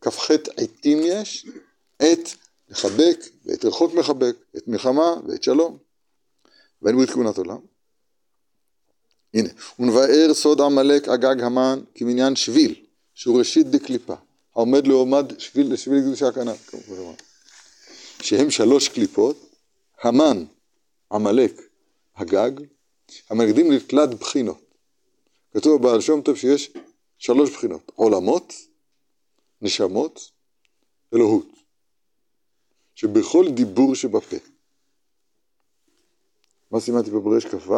כ"ח 0.00 0.30
עתים 0.30 0.98
יש, 1.02 1.46
עת 1.98 2.34
לחבק 2.68 3.18
ועת 3.44 3.64
רחוק 3.64 3.94
מחבק, 3.94 4.36
עת 4.54 4.68
מלחמה 4.68 5.14
ועת 5.28 5.42
שלום. 5.42 5.78
ואין 6.82 6.96
ברית 6.96 7.10
כהונת 7.10 7.38
עולם. 7.38 7.58
הנה, 9.34 9.48
ונבאר 9.78 10.34
סוד 10.34 10.60
עמלק 10.60 11.08
אגג 11.08 11.42
המן 11.42 11.80
כמניין 11.94 12.36
שביל, 12.36 12.84
שהוא 13.14 13.38
ראשית 13.38 13.66
דקליפה, 13.66 14.14
העומד 14.56 14.86
לעומד 14.86 15.40
שביל 15.40 15.72
לשביל 15.72 16.00
קדושה 16.00 16.32
כנ"ל. 16.32 16.52
שהם 18.22 18.50
שלוש 18.50 18.88
קליפות, 18.88 19.36
המן, 20.02 20.44
עמלק, 21.12 21.60
הגג, 22.16 22.50
המנגדים 23.30 23.72
לתלת 23.72 24.14
בחינות. 24.14 24.74
כתוב 25.54 25.80
בבעל 25.80 26.00
שם 26.00 26.20
טוב 26.20 26.36
שיש 26.36 26.72
שלוש 27.18 27.50
בחינות, 27.50 27.92
עולמות, 27.94 28.52
נשמות, 29.62 30.30
אלוהות. 31.14 31.48
שבכל 32.94 33.48
דיבור 33.48 33.94
שבפה. 33.94 34.36
מה 36.70 36.80
סימנתי 36.80 37.10
פה 37.10 37.20
בריש 37.20 37.46
כ"ו? 37.46 37.74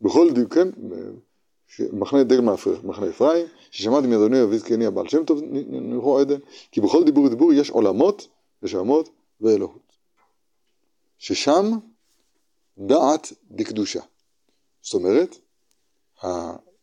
בכל 0.00 0.30
דיבור, 0.34 0.50
כן, 0.50 0.68
מחנה 1.92 2.24
דגל 2.24 2.40
מחנה 2.84 3.08
אפרים, 3.08 3.46
ששמעתי 3.70 4.06
מאדוני 4.06 4.42
אבי 4.42 4.58
זקני 4.58 4.86
הבעל 4.86 5.08
שם 5.08 5.24
טוב 5.24 5.40
נלכו 5.50 6.18
עדן, 6.18 6.38
כי 6.72 6.80
בכל 6.80 7.04
דיבור 7.04 7.24
ודיבור 7.24 7.52
יש 7.52 7.70
עולמות, 7.70 8.28
נשמות 8.62 9.08
ואלוהות. 9.40 9.92
ששם 11.18 11.70
דעת 12.78 13.32
דקדושה. 13.50 14.00
זאת 14.82 14.94
אומרת, 14.94 15.36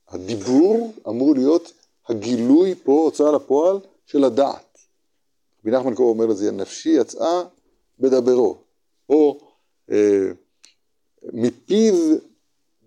הדיבור 0.10 0.94
אמור 1.08 1.34
להיות 1.36 1.74
הגילוי 2.08 2.76
פה, 2.76 2.92
הוצאה 2.92 3.32
לפועל, 3.32 3.80
של 4.06 4.24
הדעת. 4.24 4.78
רבי 5.62 5.72
נחמן 5.72 5.96
קורא 5.96 6.10
אומר 6.10 6.26
לזה, 6.26 6.52
נפשי 6.52 6.90
יצאה 6.90 7.44
בדברו, 8.00 8.58
או 9.10 9.40
אה, 9.92 10.32
מפיו 11.34 11.94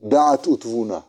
דעת 0.02 0.46
ותבונה, 0.46 1.00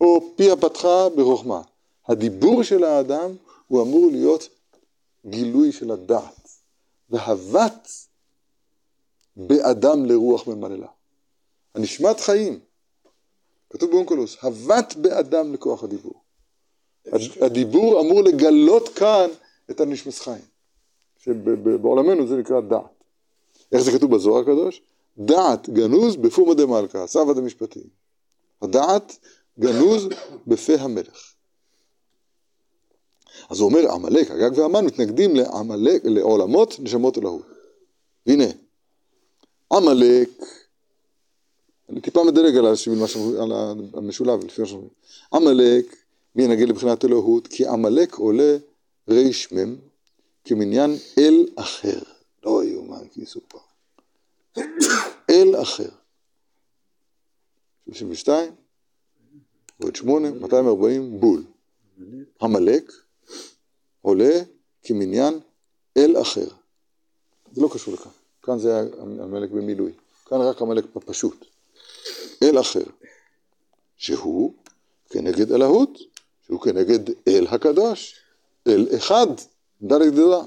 או 0.00 0.32
פיה 0.36 0.56
פתחה 0.56 1.08
בחוכמה. 1.16 1.62
הדיבור 2.08 2.62
של 2.62 2.84
האדם 2.84 3.30
הוא 3.66 3.82
אמור 3.82 4.10
להיות 4.10 4.48
גילוי 5.26 5.72
של 5.72 5.90
הדעת, 5.90 6.48
והבט 7.10 7.88
באדם 9.36 10.04
לרוח 10.04 10.46
ממללה. 10.46 10.86
הנשמת 11.74 12.20
חיים, 12.20 12.58
כתוב 13.70 13.90
באונקולוס, 13.90 14.36
הבט 14.42 14.94
באדם 14.94 15.54
לכוח 15.54 15.84
הדיבור. 15.84 16.22
הדיבור 17.40 18.00
אמור 18.00 18.22
לגלות 18.22 18.88
כאן 18.88 19.28
את 19.70 19.80
הנשמת 19.80 20.14
חיים, 20.14 20.44
שבעולמנו 21.18 22.26
זה 22.26 22.36
נקרא 22.36 22.60
דעת. 22.60 23.04
איך 23.72 23.82
זה 23.82 23.92
כתוב 23.92 24.14
בזוהר 24.14 24.40
הקדוש? 24.42 24.82
דעת 25.18 25.68
גנוז 25.68 26.16
בפומא 26.16 26.54
דמלכה, 26.54 27.06
סבא 27.06 27.32
דמשפטים. 27.32 27.86
הדעת 28.62 29.18
גנוז 29.60 30.08
בפה 30.46 30.74
המלך. 30.74 31.34
אז 33.50 33.60
הוא 33.60 33.68
אומר, 33.68 33.92
עמלק, 33.92 34.30
הגג 34.30 34.58
והמן 34.58 34.84
מתנגדים 34.84 35.36
לעמלק, 35.36 36.02
לעולמות 36.04 36.76
נשמות 36.78 37.18
אלוהות. 37.18 37.46
והנה, 38.26 38.44
עמלק, 39.72 40.28
אני 41.88 42.00
טיפה 42.00 42.24
מדלג 42.24 42.56
על, 42.56 42.66
על 42.66 43.52
המשולב, 43.94 44.44
לפי 44.44 44.60
מה 44.60 44.66
שאומרים. 44.66 44.90
עמלק 45.34 45.96
מנהגה 46.36 46.64
לבחינת 46.64 47.04
אלוהות, 47.04 47.46
כי 47.46 47.66
עמלק 47.66 48.14
עולה 48.14 48.56
מם 49.52 49.76
כמניין 50.44 50.96
אל 51.18 51.46
אחר. 51.56 52.00
לא 52.44 52.64
יאומן 52.64 53.08
כי 53.08 53.22
יסופר. 53.22 53.58
אל 55.30 55.62
אחר. 55.62 55.88
32, 57.86 58.52
ועוד 59.80 59.96
8, 59.96 60.30
240, 60.30 61.20
בול. 61.20 61.44
עמלק 62.42 62.92
עולה 64.00 64.40
כמניין 64.82 65.40
אל 65.96 66.20
אחר. 66.20 66.48
זה 67.52 67.60
לא 67.60 67.68
קשור 67.72 67.94
לכאן. 67.94 68.10
כאן 68.42 68.58
זה 68.58 68.74
היה 68.74 68.84
עמלק 69.22 69.50
במילוי. 69.50 69.92
כאן 70.26 70.38
רק 70.40 70.62
עמלק 70.62 70.84
פשוט. 71.06 71.44
אל 72.42 72.60
אחר. 72.60 72.84
שהוא 73.96 74.54
כנגד 75.10 75.52
אלוהות, 75.52 75.98
שהוא 76.46 76.60
כנגד 76.60 77.10
אל 77.28 77.46
הקדוש. 77.50 78.20
אל 78.66 78.88
אחד, 78.96 79.26
דלת 79.82 80.12
גדולה. 80.12 80.42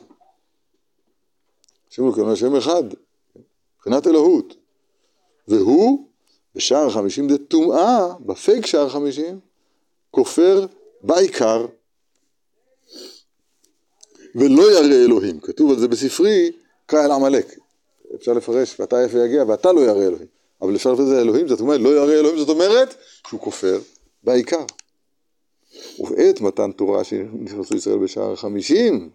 שם 1.90 2.04
אלוקינו 2.04 2.32
השם 2.32 2.56
אחד, 2.56 2.84
מבחינת 3.78 4.08
אלוהות. 4.08 4.56
והוא, 5.48 6.08
בשער 6.56 6.88
זה 7.30 7.38
טומאה, 7.38 8.14
בפייק 8.20 8.66
שער 8.66 8.86
החמישים, 8.86 9.40
כופר 10.12 10.66
בעיקר. 11.02 11.66
ולא 14.36 14.72
ירא 14.72 15.06
אלוהים, 15.06 15.40
כתוב 15.40 15.72
על 15.72 15.80
זה 15.80 15.88
בספרי, 15.88 16.52
אל 17.06 17.12
עמלק. 17.12 17.58
אפשר 18.16 18.34
לפרש, 18.34 18.80
ואתה 18.80 19.04
איפה 19.04 19.18
יגיע, 19.18 19.44
ואתה 19.48 19.72
לא 19.72 19.82
ירא 19.82 20.02
אלוהים. 20.04 20.28
אבל 20.62 20.76
אפשר 20.76 20.94
לפרש 20.94 21.04
את 21.04 21.10
זה 21.10 21.22
אלוהים, 21.22 21.48
זאת 21.48 21.60
אומרת, 21.60 21.80
לא 21.80 21.90
ירא 21.90 22.20
אלוהים, 22.20 22.38
זאת 22.38 22.50
אומרת, 22.50 22.96
שהוא 23.28 23.40
כופר 23.40 23.80
בעיקר. 24.24 24.66
ובעת 26.00 26.42
מתן 26.42 26.72
תורה 26.72 27.04
שנכנסו 27.04 27.76
ישראל 27.76 27.98
בשער 27.98 28.32
החמישים, 28.32 29.10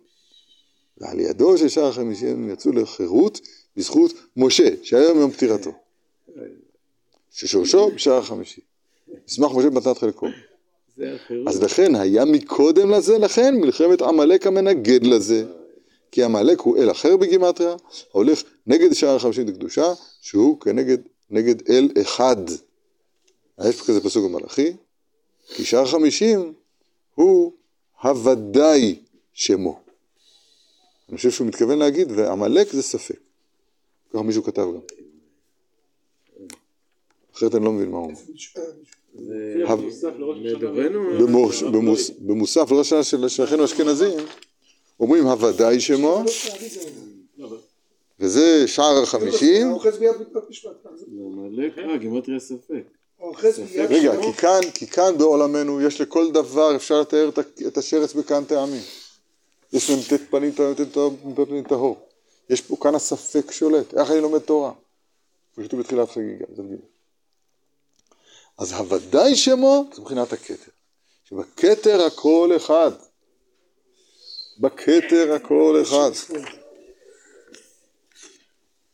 ועל 0.99 1.21
ידו 1.21 1.59
של 1.59 1.69
שער 1.69 1.89
החמישים 1.89 2.29
הם 2.29 2.51
יצאו 2.51 2.73
לחירות 2.73 3.41
בזכות 3.77 4.13
משה, 4.37 4.69
שהיום 4.83 5.19
יום 5.19 5.31
פטירתו. 5.31 5.73
ששורשו 7.31 7.91
בשער 7.95 8.19
החמישי. 8.19 8.61
מסמך 9.27 9.53
משה 9.53 9.71
במתנת 9.71 9.99
חלקו. 9.99 10.27
אז 11.47 11.63
לכן 11.63 11.95
היה 11.95 12.25
מקודם 12.25 12.91
לזה, 12.91 13.19
לכן 13.19 13.55
מלחמת 13.61 14.03
עמלק 14.03 14.47
המנגד 14.47 15.07
לזה. 15.07 15.45
כי 16.11 16.23
עמלק 16.23 16.61
הוא 16.61 16.77
אל 16.77 16.91
אחר 16.91 17.17
בגימטריה, 17.17 17.77
ההולך 18.15 18.43
נגד 18.67 18.93
שער 18.93 19.17
החמישים 19.17 19.47
לקדושה, 19.47 19.93
שהוא 20.21 20.61
כנגד 20.61 20.99
נגד 21.31 21.71
אל 21.71 21.89
אחד. 22.03 22.37
יש 23.69 23.83
כזה 23.83 24.01
פסוק 24.01 24.25
במלאכי, 24.25 24.73
כי 25.47 25.65
שער 25.65 25.87
חמישים 25.87 26.53
הוא 27.15 27.53
הוודאי 28.03 28.99
שמו. 29.33 29.81
אני 31.09 31.17
חושב 31.17 31.31
שהוא 31.31 31.47
מתכוון 31.47 31.79
להגיד, 31.79 32.09
ועמלק 32.11 32.73
זה 32.73 32.83
ספק. 32.83 33.19
ככה 34.13 34.23
מישהו 34.23 34.43
כתב 34.43 34.63
גם. 34.63 34.98
אחרת 37.39 37.55
אני 37.55 37.65
לא 37.65 37.73
מבין 37.73 37.91
מה 37.91 37.99
הוא 37.99 38.05
אומר. 38.05 38.21
במוסף 42.21 42.71
לראש 42.71 42.93
השנה 42.93 43.29
של 43.29 43.45
אחינו 43.45 43.63
האשכנזים, 43.63 44.19
אומרים 45.01 45.27
הוודאי 45.27 45.81
שמו, 45.81 46.25
וזה 48.21 48.69
שער 48.69 49.03
החמישים. 49.03 49.75
רגע, 53.89 54.13
כי 54.23 54.33
כאן, 54.33 54.61
כי 54.75 54.87
כאן 54.87 55.19
בעולמנו 55.19 55.81
יש 55.81 56.01
לכל 56.01 56.31
דבר 56.31 56.77
אפשר 56.77 57.01
לתאר 57.01 57.31
את 57.67 57.79
השרץ 57.79 58.15
בכאן 58.15 58.45
טעמים. 58.45 58.83
יש 59.73 59.91
מ"ט 59.91 60.13
פנים 60.31 60.53
פנים 61.35 61.63
טהור. 61.69 61.97
יש 62.51 62.61
פה 62.61 62.77
כאן 62.81 62.95
הספק 62.95 63.53
שולט. 63.53 63.95
איך 63.95 64.11
אני 64.11 64.21
לומד 64.21 64.39
תורה? 64.39 64.73
פשוט 65.55 65.75
בתחילת 65.75 66.11
חגיגה. 66.11 66.45
אז 68.59 68.73
הוודאי 68.73 69.37
שמו 69.37 69.85
זה 69.95 70.03
מבחינת 70.03 70.33
הכתר. 70.33 70.71
שבכתר 71.25 72.03
הכל 72.07 72.53
אחד. 72.57 72.91
בכתר 74.59 75.33
הכל 75.35 75.79
אחד. 75.83 76.11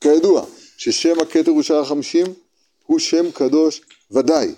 כידוע, 0.00 0.46
ששם 0.77 1.20
הכתר 1.20 1.50
הוא 1.50 1.62
שער 1.62 1.81
החמישים, 1.81 2.27
הוא 2.87 2.98
שם 2.98 3.31
קדוש 3.31 3.83
ודאי. 4.11 4.55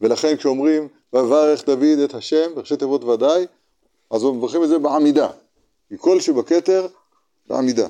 ולכן 0.00 0.36
כשאומרים, 0.36 0.88
ויברך 1.12 1.64
דוד 1.64 1.98
את 2.04 2.14
השם, 2.14 2.54
בראשי 2.54 2.76
תיבות 2.76 3.04
ודאי, 3.04 3.46
אז 4.10 4.22
מברכים 4.24 4.64
את 4.64 4.68
זה 4.68 4.78
בעמידה. 4.78 5.30
כי 5.88 5.94
כל 5.98 6.20
שבכתר, 6.20 6.88
בעמידה. 7.46 7.88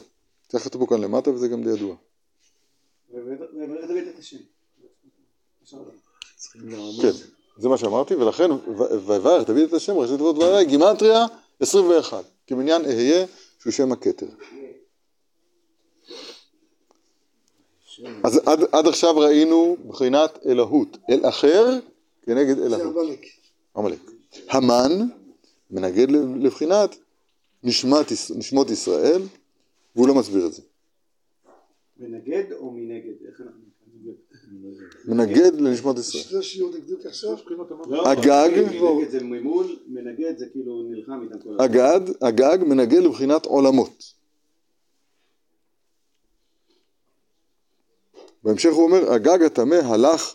צריך 0.48 0.64
כתוב 0.64 0.80
פה 0.84 0.94
כאן 0.94 1.00
למטה 1.00 1.30
וזה 1.30 1.48
גם 1.48 1.64
די 1.64 1.70
ידוע. 1.70 1.96
ויברך 3.10 3.88
דוד 3.88 4.06
את 4.14 4.18
השם. 4.18 4.55
כן, 7.02 7.10
זה 7.58 7.68
מה 7.68 7.78
שאמרתי, 7.78 8.14
ולכן 8.14 8.50
ויברך 9.06 9.46
דוד 9.46 9.58
את 9.58 9.72
השם, 9.72 9.92
ראשי 9.92 10.12
תיבות 10.12 10.36
ודאי, 10.36 10.64
גימטריה 10.64 11.26
21, 11.60 12.24
כמניין 12.46 12.84
אהיה, 12.84 13.26
שהוא 13.60 13.72
שם 13.72 13.92
הכתר. 13.92 14.26
אז 18.24 18.40
עד, 18.46 18.60
עד 18.72 18.86
עכשיו 18.86 19.16
ראינו 19.16 19.76
בחינת 19.88 20.38
אלוהות, 20.46 20.96
אל 21.10 21.28
אחר 21.28 21.78
כנגד 22.22 22.56
זה 22.56 22.66
אלוהות, 22.66 23.18
עמלק. 23.76 24.10
המן 24.48 25.06
מנגד 25.70 26.10
לבחינת 26.40 26.96
נשמת, 27.62 28.06
נשמות 28.36 28.70
ישראל, 28.70 29.22
והוא 29.96 30.08
לא 30.08 30.14
מסביר 30.14 30.46
את 30.46 30.52
זה. 30.52 30.62
מנגד 31.96 32.52
או 32.52 32.70
מנגד? 32.70 33.14
איך 33.28 33.40
אנחנו 33.40 33.65
מנגד 35.04 35.54
לנשמות 35.54 35.98
ישראל. 35.98 36.24
זה 36.30 36.42
שיעור 36.42 36.72
דקדוק 36.72 37.06
עכשיו. 37.06 37.36
הגג. 38.06 38.50
מנגד 38.54 39.10
זה 39.10 39.22
ממול, 39.22 39.76
מנגד 39.86 40.38
זה 40.38 40.46
כאילו 40.52 40.82
נלחם 40.90 41.22
איתם 41.22 41.38
כל 41.38 41.48
הזמן. 41.48 41.64
הגד, 41.64 42.00
הגג 42.22 42.58
מנגד 42.66 42.98
לבחינת 42.98 43.46
עולמות. 43.46 44.16
בהמשך 48.44 48.72
הוא 48.72 48.84
אומר, 48.84 49.12
הגג 49.12 49.42
הטמא 49.42 49.74
הלך 49.74 50.34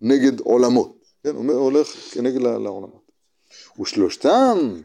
נגד 0.00 0.40
עולמות. 0.40 0.96
כן, 1.22 1.30
הוא 1.30 1.38
אומר, 1.38 1.54
הולך 1.54 1.88
כנגד 2.10 2.40
לעולמות. 2.40 3.10
ושלושתם, 3.80 4.80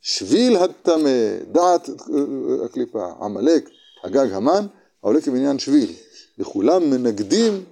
שביל 0.00 0.56
הטמא, 0.56 1.38
דעת 1.52 1.88
אה, 1.88 2.64
הקליפה, 2.64 3.12
עמלק, 3.20 3.70
הגג 4.04 4.32
המן, 4.32 4.66
העולה 5.02 5.20
כבניין 5.20 5.58
שביל. 5.58 5.92
וכולם 6.40 6.90
מנגדים, 6.90 7.64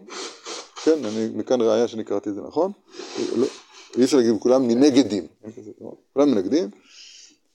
כן, 0.85 1.05
אני 1.05 1.29
מכאן 1.35 1.61
ראיה 1.61 1.89
שאני 1.89 2.05
קראתי 2.05 2.31
את 2.31 2.35
זה 2.35 2.41
נכון, 2.41 2.73
לא, 3.37 3.47
אי 3.97 4.05
אפשר 4.05 4.17
להגיד, 4.17 4.33
כולם 4.39 4.69
מנגדים. 4.69 5.27
כולם 6.13 6.31
מנגדים, 6.31 6.71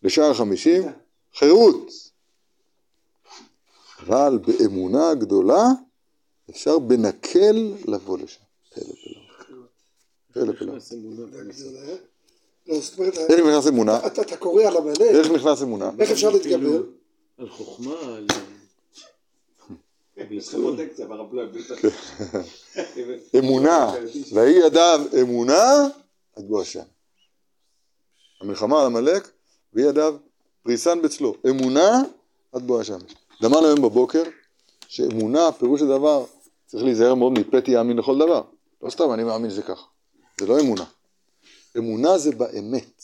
לשער 0.04 0.32
החמישים, 0.32 0.84
חירות. 1.36 1.92
אבל 4.00 4.40
באמונה 4.48 5.14
גדולה 5.14 5.64
אפשר 6.50 6.80
בנקל 6.80 7.74
לבוא 7.88 8.18
לשם. 8.18 8.42
פלא 10.34 10.54
פלא. 10.60 10.74
לא, 12.68 12.76
איך 13.30 13.40
נכנס 13.40 13.68
אמונה? 13.68 14.08
אתה 14.08 14.22
אתה 14.22 14.38
קורא 14.38 14.64
על 14.64 14.78
המלך, 14.78 15.02
איך 15.02 15.32
נכנס 15.32 15.62
אמונה? 15.62 15.92
איך 16.00 16.12
אפשר 16.12 16.30
להתגבר? 16.30 16.84
על 17.38 17.50
חוכמה, 17.50 17.96
על... 18.02 18.28
יש 18.30 18.38
לך 18.38 19.68
פרוטקציה 19.68 19.70
ברב 19.70 19.70
לוי. 19.70 20.03
אמונה, 23.40 23.92
ויהי 24.34 24.66
ידיו 24.66 25.02
אמונה, 25.22 25.88
עד 26.36 26.46
השם. 26.62 26.84
המלחמה 28.42 28.80
על 28.80 28.86
עמלק, 28.86 29.32
ויהי 29.74 29.90
ידיו 29.90 30.16
פריסן 30.64 31.02
בצלו. 31.02 31.36
אמונה, 31.50 32.02
עד 32.54 32.68
בוא 32.68 32.82
השם. 32.82 32.98
למדנו 33.42 33.66
היום 33.66 33.82
בבוקר, 33.82 34.24
שאמונה, 34.88 35.52
פירוש 35.52 35.82
הדבר, 35.82 36.26
צריך 36.66 36.84
להיזהר 36.84 37.16
מאוד 37.16 37.32
מפתי 37.32 37.72
יאמין 37.72 37.98
לכל 37.98 38.20
דבר. 38.20 38.42
לא 38.82 38.90
סתם 38.90 39.14
אני 39.14 39.24
מאמין 39.24 39.50
שזה 39.50 39.62
ככה. 39.62 39.86
זה 40.40 40.48
לא 40.48 40.60
אמונה. 40.60 40.86
אמונה 41.78 42.18
זה 42.18 42.32
באמת. 42.32 43.04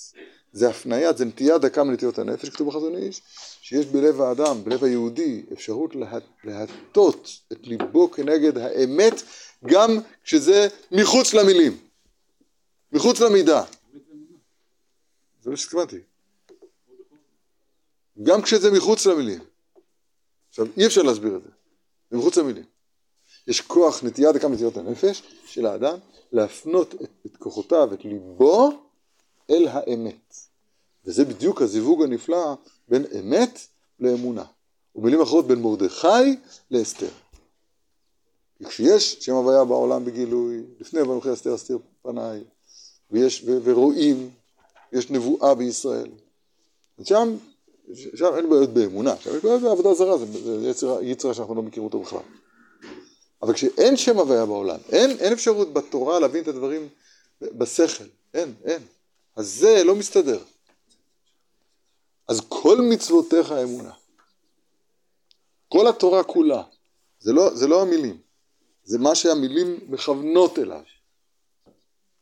זה 0.53 0.69
הפניה, 0.69 1.13
זה 1.13 1.25
נטייה 1.25 1.57
דקה 1.57 1.83
מנטיות 1.83 2.19
הנפש, 2.19 2.49
כתוב 2.49 2.67
בחזון 2.67 2.95
איש, 2.95 3.21
שיש 3.61 3.85
בלב 3.85 4.21
האדם, 4.21 4.63
בלב 4.63 4.83
היהודי, 4.83 5.43
אפשרות 5.53 5.95
לה, 5.95 6.17
להטות 6.43 7.29
את 7.51 7.67
ליבו 7.67 8.11
כנגד 8.11 8.57
האמת, 8.57 9.13
גם 9.65 9.97
כשזה 10.23 10.67
מחוץ 10.91 11.33
למילים, 11.33 11.77
מחוץ 12.91 13.19
למידה. 13.19 13.63
זה 15.41 15.49
מה 15.49 15.57
שהתכוונתי. 15.57 15.99
גם 18.23 18.41
כשזה 18.41 18.71
מחוץ 18.71 19.05
למילים. 19.05 19.39
עכשיו, 20.49 20.65
אי 20.77 20.85
אפשר 20.85 21.01
להסביר 21.01 21.35
את 21.35 21.43
זה, 21.43 21.49
זה 22.11 22.17
מחוץ 22.17 22.37
למילים. 22.37 22.63
יש 23.47 23.61
כוח 23.61 24.03
נטייה 24.03 24.31
דקה 24.31 24.47
מנטיות 24.47 24.77
הנפש 24.77 25.23
של 25.45 25.65
האדם 25.65 25.97
להפנות 26.31 26.95
את, 26.95 27.09
את 27.25 27.37
כוחותיו, 27.37 27.93
את 27.93 28.05
ליבו, 28.05 28.88
אל 29.49 29.67
האמת. 29.67 30.35
וזה 31.05 31.25
בדיוק 31.25 31.61
הזיווג 31.61 32.03
הנפלא 32.03 32.55
בין 32.87 33.05
אמת 33.19 33.59
לאמונה. 33.99 34.43
ובמילים 34.95 35.21
אחרות 35.21 35.47
בין 35.47 35.61
מרדכי 35.61 36.35
לאסתר. 36.71 37.09
כשיש 38.67 39.17
שם 39.19 39.33
הוויה 39.33 39.63
בעולם 39.63 40.05
בגילוי, 40.05 40.63
לפני 40.79 41.03
במחיר 41.03 41.33
אסתר 41.33 41.55
אסתיר 41.55 41.79
פניי, 42.01 42.43
ויש, 43.11 43.43
ו, 43.45 43.57
ורואים, 43.63 44.29
יש 44.93 45.09
נבואה 45.09 45.55
בישראל. 45.55 46.09
אז 46.97 47.05
שם, 47.05 47.35
שם 47.93 48.35
אין 48.37 48.49
בעיות 48.49 48.69
באמונה, 48.69 49.17
שם 49.17 49.29
יש 49.37 49.43
בעיות 49.43 49.61
בעבודה 49.61 49.93
זרה, 49.93 50.17
זה, 50.17 50.25
זה 50.25 50.69
יצר, 50.69 51.01
יצר 51.01 51.33
שאנחנו 51.33 51.55
לא 51.55 51.61
מכירים 51.61 51.85
אותו 51.85 51.99
בכלל. 51.99 52.19
אבל 53.41 53.53
כשאין 53.53 53.97
שם 53.97 54.17
הוויה 54.17 54.45
בעולם, 54.45 54.77
אין, 54.91 55.09
אין 55.19 55.33
אפשרות 55.33 55.73
בתורה 55.73 56.19
להבין 56.19 56.43
את 56.43 56.47
הדברים 56.47 56.87
בשכל, 57.41 58.03
אין, 58.33 58.53
אין. 58.65 58.81
אז 59.39 59.53
זה 59.53 59.83
לא 59.83 59.95
מסתדר. 59.95 60.43
אז 62.27 62.41
כל 62.49 62.77
מצוותיך 62.81 63.51
אמונה. 63.51 63.93
כל 65.67 65.87
התורה 65.87 66.23
כולה. 66.23 66.63
זה 67.19 67.33
לא, 67.33 67.55
זה 67.55 67.67
לא 67.67 67.81
המילים. 67.81 68.17
זה 68.83 68.99
מה 68.99 69.15
שהמילים 69.15 69.79
מכוונות 69.87 70.59
אליו. 70.59 70.81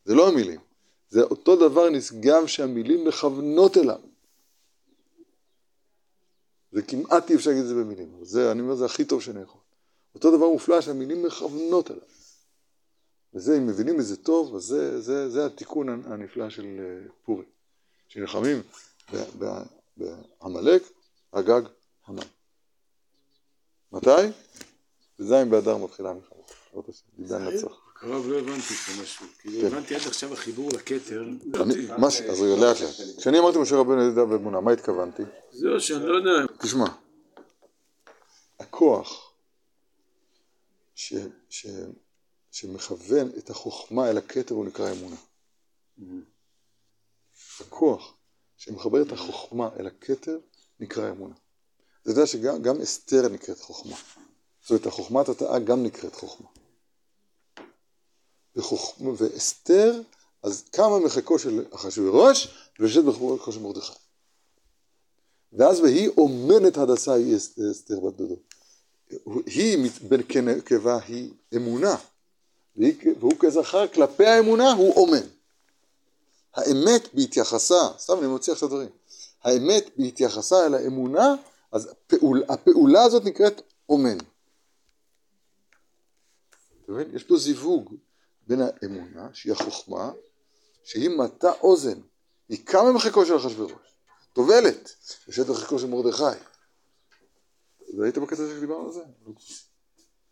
זה 0.04 0.14
לא 0.14 0.28
המילים. 0.28 0.60
זה 1.08 1.22
אותו 1.22 1.68
דבר 1.68 1.90
נשגב 1.90 2.46
שהמילים 2.46 3.04
מכוונות 3.04 3.76
אליו. 3.76 4.00
זה 6.72 6.82
כמעט 6.82 7.30
אי 7.30 7.34
אפשר 7.34 7.50
להגיד 7.50 7.62
את 7.62 7.68
זה 7.68 7.74
במילים. 7.74 8.18
זה, 8.22 8.52
אני 8.52 8.60
אומר, 8.60 8.74
זה 8.74 8.84
הכי 8.84 9.04
טוב 9.04 9.22
שאני 9.22 9.42
יכול. 9.42 9.60
אותו 10.14 10.36
דבר 10.36 10.48
מופלא 10.48 10.80
שהמילים 10.80 11.22
מכוונות 11.22 11.90
אליו. 11.90 12.17
וזה, 13.34 13.56
אם 13.56 13.66
מבינים 13.66 14.00
את 14.00 14.04
זה 14.04 14.16
טוב, 14.16 14.56
אז 14.56 14.62
זה, 14.62 15.00
זה, 15.00 15.28
זה 15.28 15.46
התיקון 15.46 15.88
הנפלא 15.88 16.50
של 16.50 16.66
אה, 16.78 17.08
פורים. 17.24 17.48
שנלחמים 18.08 18.62
בעמלק, 19.96 20.82
הגג, 21.32 21.62
המן. 22.06 22.22
מתי? 23.92 24.10
בז' 25.18 25.32
באדר 25.50 25.76
מתחילה 25.76 26.10
המלחמה. 26.10 26.38
השם, 26.88 27.04
עידן 27.18 27.48
נצח. 27.48 27.88
הרב 28.02 28.26
לא 28.26 28.38
הבנתי 28.38 28.74
פה 28.74 29.02
משהו. 29.02 29.26
כאילו 29.38 29.60
כן. 29.60 29.66
הבנתי 29.66 29.94
עד 29.94 30.00
עכשיו 30.06 30.32
החיבור 30.32 30.70
לכתר. 30.72 31.24
אז 32.30 32.40
רגע, 32.40 32.66
לאט 32.66 32.80
לאט. 32.80 33.18
כשאני 33.18 33.38
אמרתי 33.38 33.58
משה 33.58 33.76
רבנו 33.76 34.02
ידע 34.02 34.24
ואמונה, 34.24 34.60
מה 34.60 34.72
התכוונתי? 34.72 35.22
זהו 35.52 35.80
שאני 35.80 36.06
לא 36.06 36.16
יודע. 36.16 36.52
תשמע, 36.58 36.86
הכוח 38.60 39.32
שמכוון 42.58 43.30
את 43.38 43.50
החוכמה 43.50 44.10
אל 44.10 44.18
הכתר 44.18 44.54
הוא 44.54 44.66
נקרא 44.66 44.92
אמונה. 44.92 45.16
הכוח 47.60 48.14
שמחבר 48.56 49.02
את 49.02 49.12
החוכמה 49.12 49.68
אל 49.80 49.86
הכתר 49.86 50.38
נקרא 50.80 51.10
אמונה. 51.10 51.34
אתה 52.02 52.10
יודע 52.10 52.26
שגם 52.26 52.62
גם 52.62 52.80
אסתר 52.80 53.28
נקראת 53.28 53.60
חוכמה. 53.60 53.96
זאת 54.60 54.70
אומרת, 54.70 54.86
החוכמת 54.86 55.28
התאה 55.28 55.58
גם 55.58 55.82
נקראת 55.82 56.14
חוכמה. 56.14 56.46
וחוכמה, 58.56 59.10
ואסתר, 59.16 60.02
אז 60.42 60.64
קמה 60.70 60.98
מחיקו 60.98 61.38
של 61.38 61.64
אחשוורוש 61.74 62.48
ויושבת 62.78 63.04
בחיקו 63.04 63.52
של 63.52 63.60
מרדכי. 63.60 63.92
ואז 65.52 65.80
והיא 65.80 66.08
אומנת 66.08 66.76
הדסה 66.76 67.12
היא 67.12 67.36
אס- 67.36 67.58
אסתר 67.58 68.00
בת 68.00 68.14
דודו. 68.14 68.36
היא 69.46 69.90
בין 70.08 70.20
כנקבה 70.28 70.98
היא 71.02 71.32
אמונה, 71.56 71.96
והוא 73.20 73.34
כזכר 73.40 73.88
כלפי 73.88 74.26
האמונה 74.26 74.72
הוא 74.72 74.94
אומן. 74.96 75.26
האמת 76.54 77.14
בהתייחסה, 77.14 77.80
סתם 77.98 78.18
אני 78.18 78.26
מוציא 78.26 78.52
עכשיו 78.52 78.68
דברים, 78.68 78.88
האמת 79.42 79.90
בהתייחסה 79.96 80.66
אל 80.66 80.74
האמונה, 80.74 81.34
אז 81.72 81.86
הפעול, 81.86 82.42
הפעולה 82.48 83.02
הזאת 83.02 83.24
נקראת 83.24 83.62
אומן. 83.88 84.18
אתה 86.84 86.92
מבין? 86.92 87.10
יש 87.14 87.24
פה 87.24 87.36
זיווג 87.36 87.94
בין 88.46 88.60
האמונה, 88.60 89.28
שהיא 89.32 89.52
החוכמה, 89.52 90.12
שהיא 90.84 91.08
מטה 91.08 91.52
אוזן, 91.60 92.00
היא 92.48 92.58
קמה 92.64 92.92
מחיקו 92.92 93.26
של 93.26 93.36
אחשוורוש, 93.36 93.72
טובלת, 94.32 94.94
יושבת 95.28 95.46
בחיקו 95.46 95.78
של 95.78 95.86
מרדכי. 95.86 96.38
והיית 97.98 98.18
בקטע 98.18 98.36
שדיברנו 98.36 98.86
על 98.86 98.92
זה? 98.92 99.00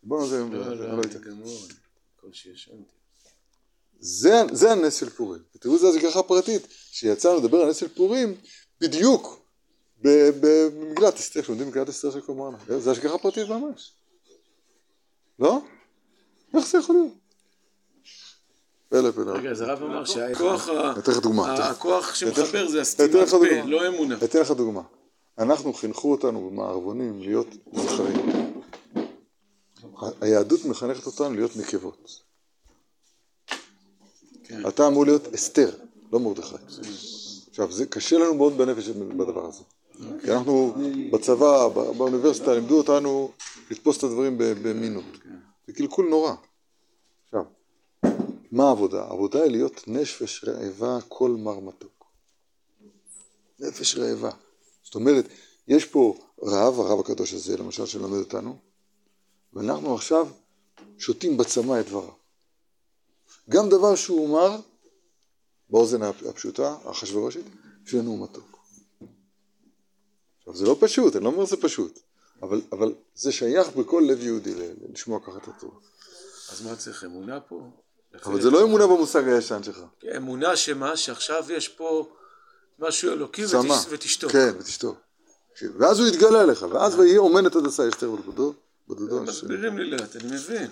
דיברנו 0.03 0.23
על 0.23 0.29
זה 0.29 0.35
היום, 0.35 0.53
לא, 0.53 0.65
אני 0.93 1.86
כל 2.27 2.33
שישנתי. 2.33 2.93
זה, 3.99 4.41
זה 4.51 4.71
הנס 4.71 4.99
של 4.99 5.09
פורים. 5.09 5.41
ותראו 5.55 5.77
זה 5.77 5.87
השגחה 5.87 6.23
פרטית, 6.23 6.67
שיצא 6.91 7.35
לדבר 7.35 7.57
על 7.57 7.67
הנס 7.67 7.77
של 7.77 7.87
פורים 7.87 8.35
בדיוק 8.81 9.39
במגילת 10.01 11.15
אסתר, 11.15 11.41
כשלומדים 11.41 11.67
במגילת 11.67 11.89
אסתר 11.89 12.11
של 12.11 12.21
קומרנה. 12.21 12.57
זה 12.79 12.91
השגחה 12.91 13.17
פרטית 13.17 13.49
ממש. 13.49 13.91
לא? 15.39 15.61
איך 16.53 16.67
זה 16.67 16.77
יכול 16.77 16.95
להיות? 16.95 17.13
פלא 18.89 19.11
פלא. 19.11 19.31
רגע, 19.31 19.49
אז 19.49 19.61
הרב 19.61 19.83
אמר 19.83 20.05
שהכוח 20.05 20.69
הכוח 21.59 22.15
שמחבר 22.15 22.67
זה 22.69 22.81
הסתימת. 22.81 23.11
פה, 23.29 23.45
לא 23.65 23.87
אמונה. 23.87 24.15
אתן 24.23 24.39
לך 24.39 24.51
דוגמה. 24.51 24.81
אנחנו 25.37 25.73
חינכו 25.73 26.11
אותנו 26.11 26.49
במערבונים 26.49 27.19
להיות 27.19 27.47
זכרים. 27.73 28.46
היהדות 30.21 30.65
מחנכת 30.65 31.05
אותנו 31.05 31.33
להיות 31.33 31.55
נקבות. 31.55 32.21
כן. 34.43 34.67
אתה 34.67 34.87
אמור 34.87 35.05
להיות 35.05 35.33
אסתר, 35.33 35.71
לא 36.11 36.19
מרדכי. 36.19 36.55
עכשיו, 37.49 37.71
זה 37.71 37.85
קשה 37.85 38.17
לנו 38.17 38.33
מאוד 38.33 38.57
בנפש 38.57 38.89
בדבר 38.89 39.45
הזה. 39.45 39.63
כי 40.23 40.31
אנחנו 40.31 40.75
בצבא, 41.11 41.67
באוניברסיטה, 41.67 42.53
לימדו 42.53 42.77
אותנו 42.77 43.31
לתפוס 43.71 43.97
את 43.97 44.03
הדברים 44.03 44.35
במינות. 44.37 45.05
זה 45.67 45.73
קלקול 45.73 46.09
נורא. 46.09 46.33
עכשיו, 47.25 47.43
מה 48.51 48.67
העבודה? 48.67 49.03
העבודה 49.03 49.43
היא 49.43 49.51
להיות 49.51 49.87
נפש 49.87 50.43
רעבה 50.43 50.97
כל 51.07 51.31
מר 51.31 51.59
מתוק. 51.59 52.05
נפש 53.59 53.95
רעבה. 53.95 54.31
זאת 54.83 54.95
אומרת, 54.95 55.27
יש 55.67 55.85
פה 55.85 56.17
רב, 56.43 56.79
הרב 56.79 56.99
הקדוש 56.99 57.33
הזה, 57.33 57.57
למשל, 57.57 57.85
שלמד 57.85 58.17
אותנו, 58.17 58.57
ואנחנו 59.53 59.95
עכשיו 59.95 60.27
שותים 60.97 61.37
בצמא 61.37 61.79
את 61.79 61.85
דבריו. 61.85 62.11
גם 63.49 63.69
דבר 63.69 63.95
שהוא 63.95 64.29
אמר, 64.29 64.59
באוזן 65.69 66.01
הפשוטה, 66.03 66.75
אחשורשית, 66.85 67.45
שלנו 67.85 68.09
הוא 68.11 68.23
מתוק. 68.23 68.57
עכשיו, 70.39 70.55
זה 70.55 70.65
לא 70.65 70.77
פשוט, 70.79 71.15
אני 71.15 71.23
לא 71.23 71.29
אומר 71.29 71.45
שזה 71.45 71.57
פשוט, 71.57 71.99
אבל, 72.41 72.61
אבל 72.71 72.93
זה 73.15 73.31
שייך 73.31 73.69
בכל 73.69 74.03
לב 74.07 74.23
יהודי 74.23 74.53
לשמוע 74.93 75.19
ככה 75.19 75.37
את 75.37 75.47
התורה. 75.47 75.75
אז 76.51 76.61
מה 76.61 76.75
צריך, 76.75 77.03
אמונה 77.03 77.39
פה? 77.39 77.69
אבל 78.25 78.41
זה 78.41 78.49
לא 78.49 78.63
אמונה 78.63 78.87
במושג 78.87 79.27
הישן 79.27 79.63
שלך. 79.63 79.79
אמונה 80.17 80.55
שמה? 80.55 80.97
שעכשיו 80.97 81.51
יש 81.51 81.67
פה 81.67 82.07
משהו 82.79 83.11
אלוקי 83.11 83.43
ותשתוק. 83.89 84.31
כן, 84.31 84.53
ותשתוק. 84.59 84.97
ואז 85.77 85.99
הוא 85.99 86.07
יתגלה 86.07 86.45
לך, 86.45 86.65
ואז 86.71 86.95
ויהי 86.95 87.17
אומנת 87.17 87.55
עד 87.55 87.65
עשה 87.65 87.89
אסתר 87.89 88.09
בדודו. 88.89 89.23
מסבירים 89.23 89.77
לי 89.77 89.89
לאט, 89.89 90.15
אני 90.15 90.35
מבין. 90.35 90.67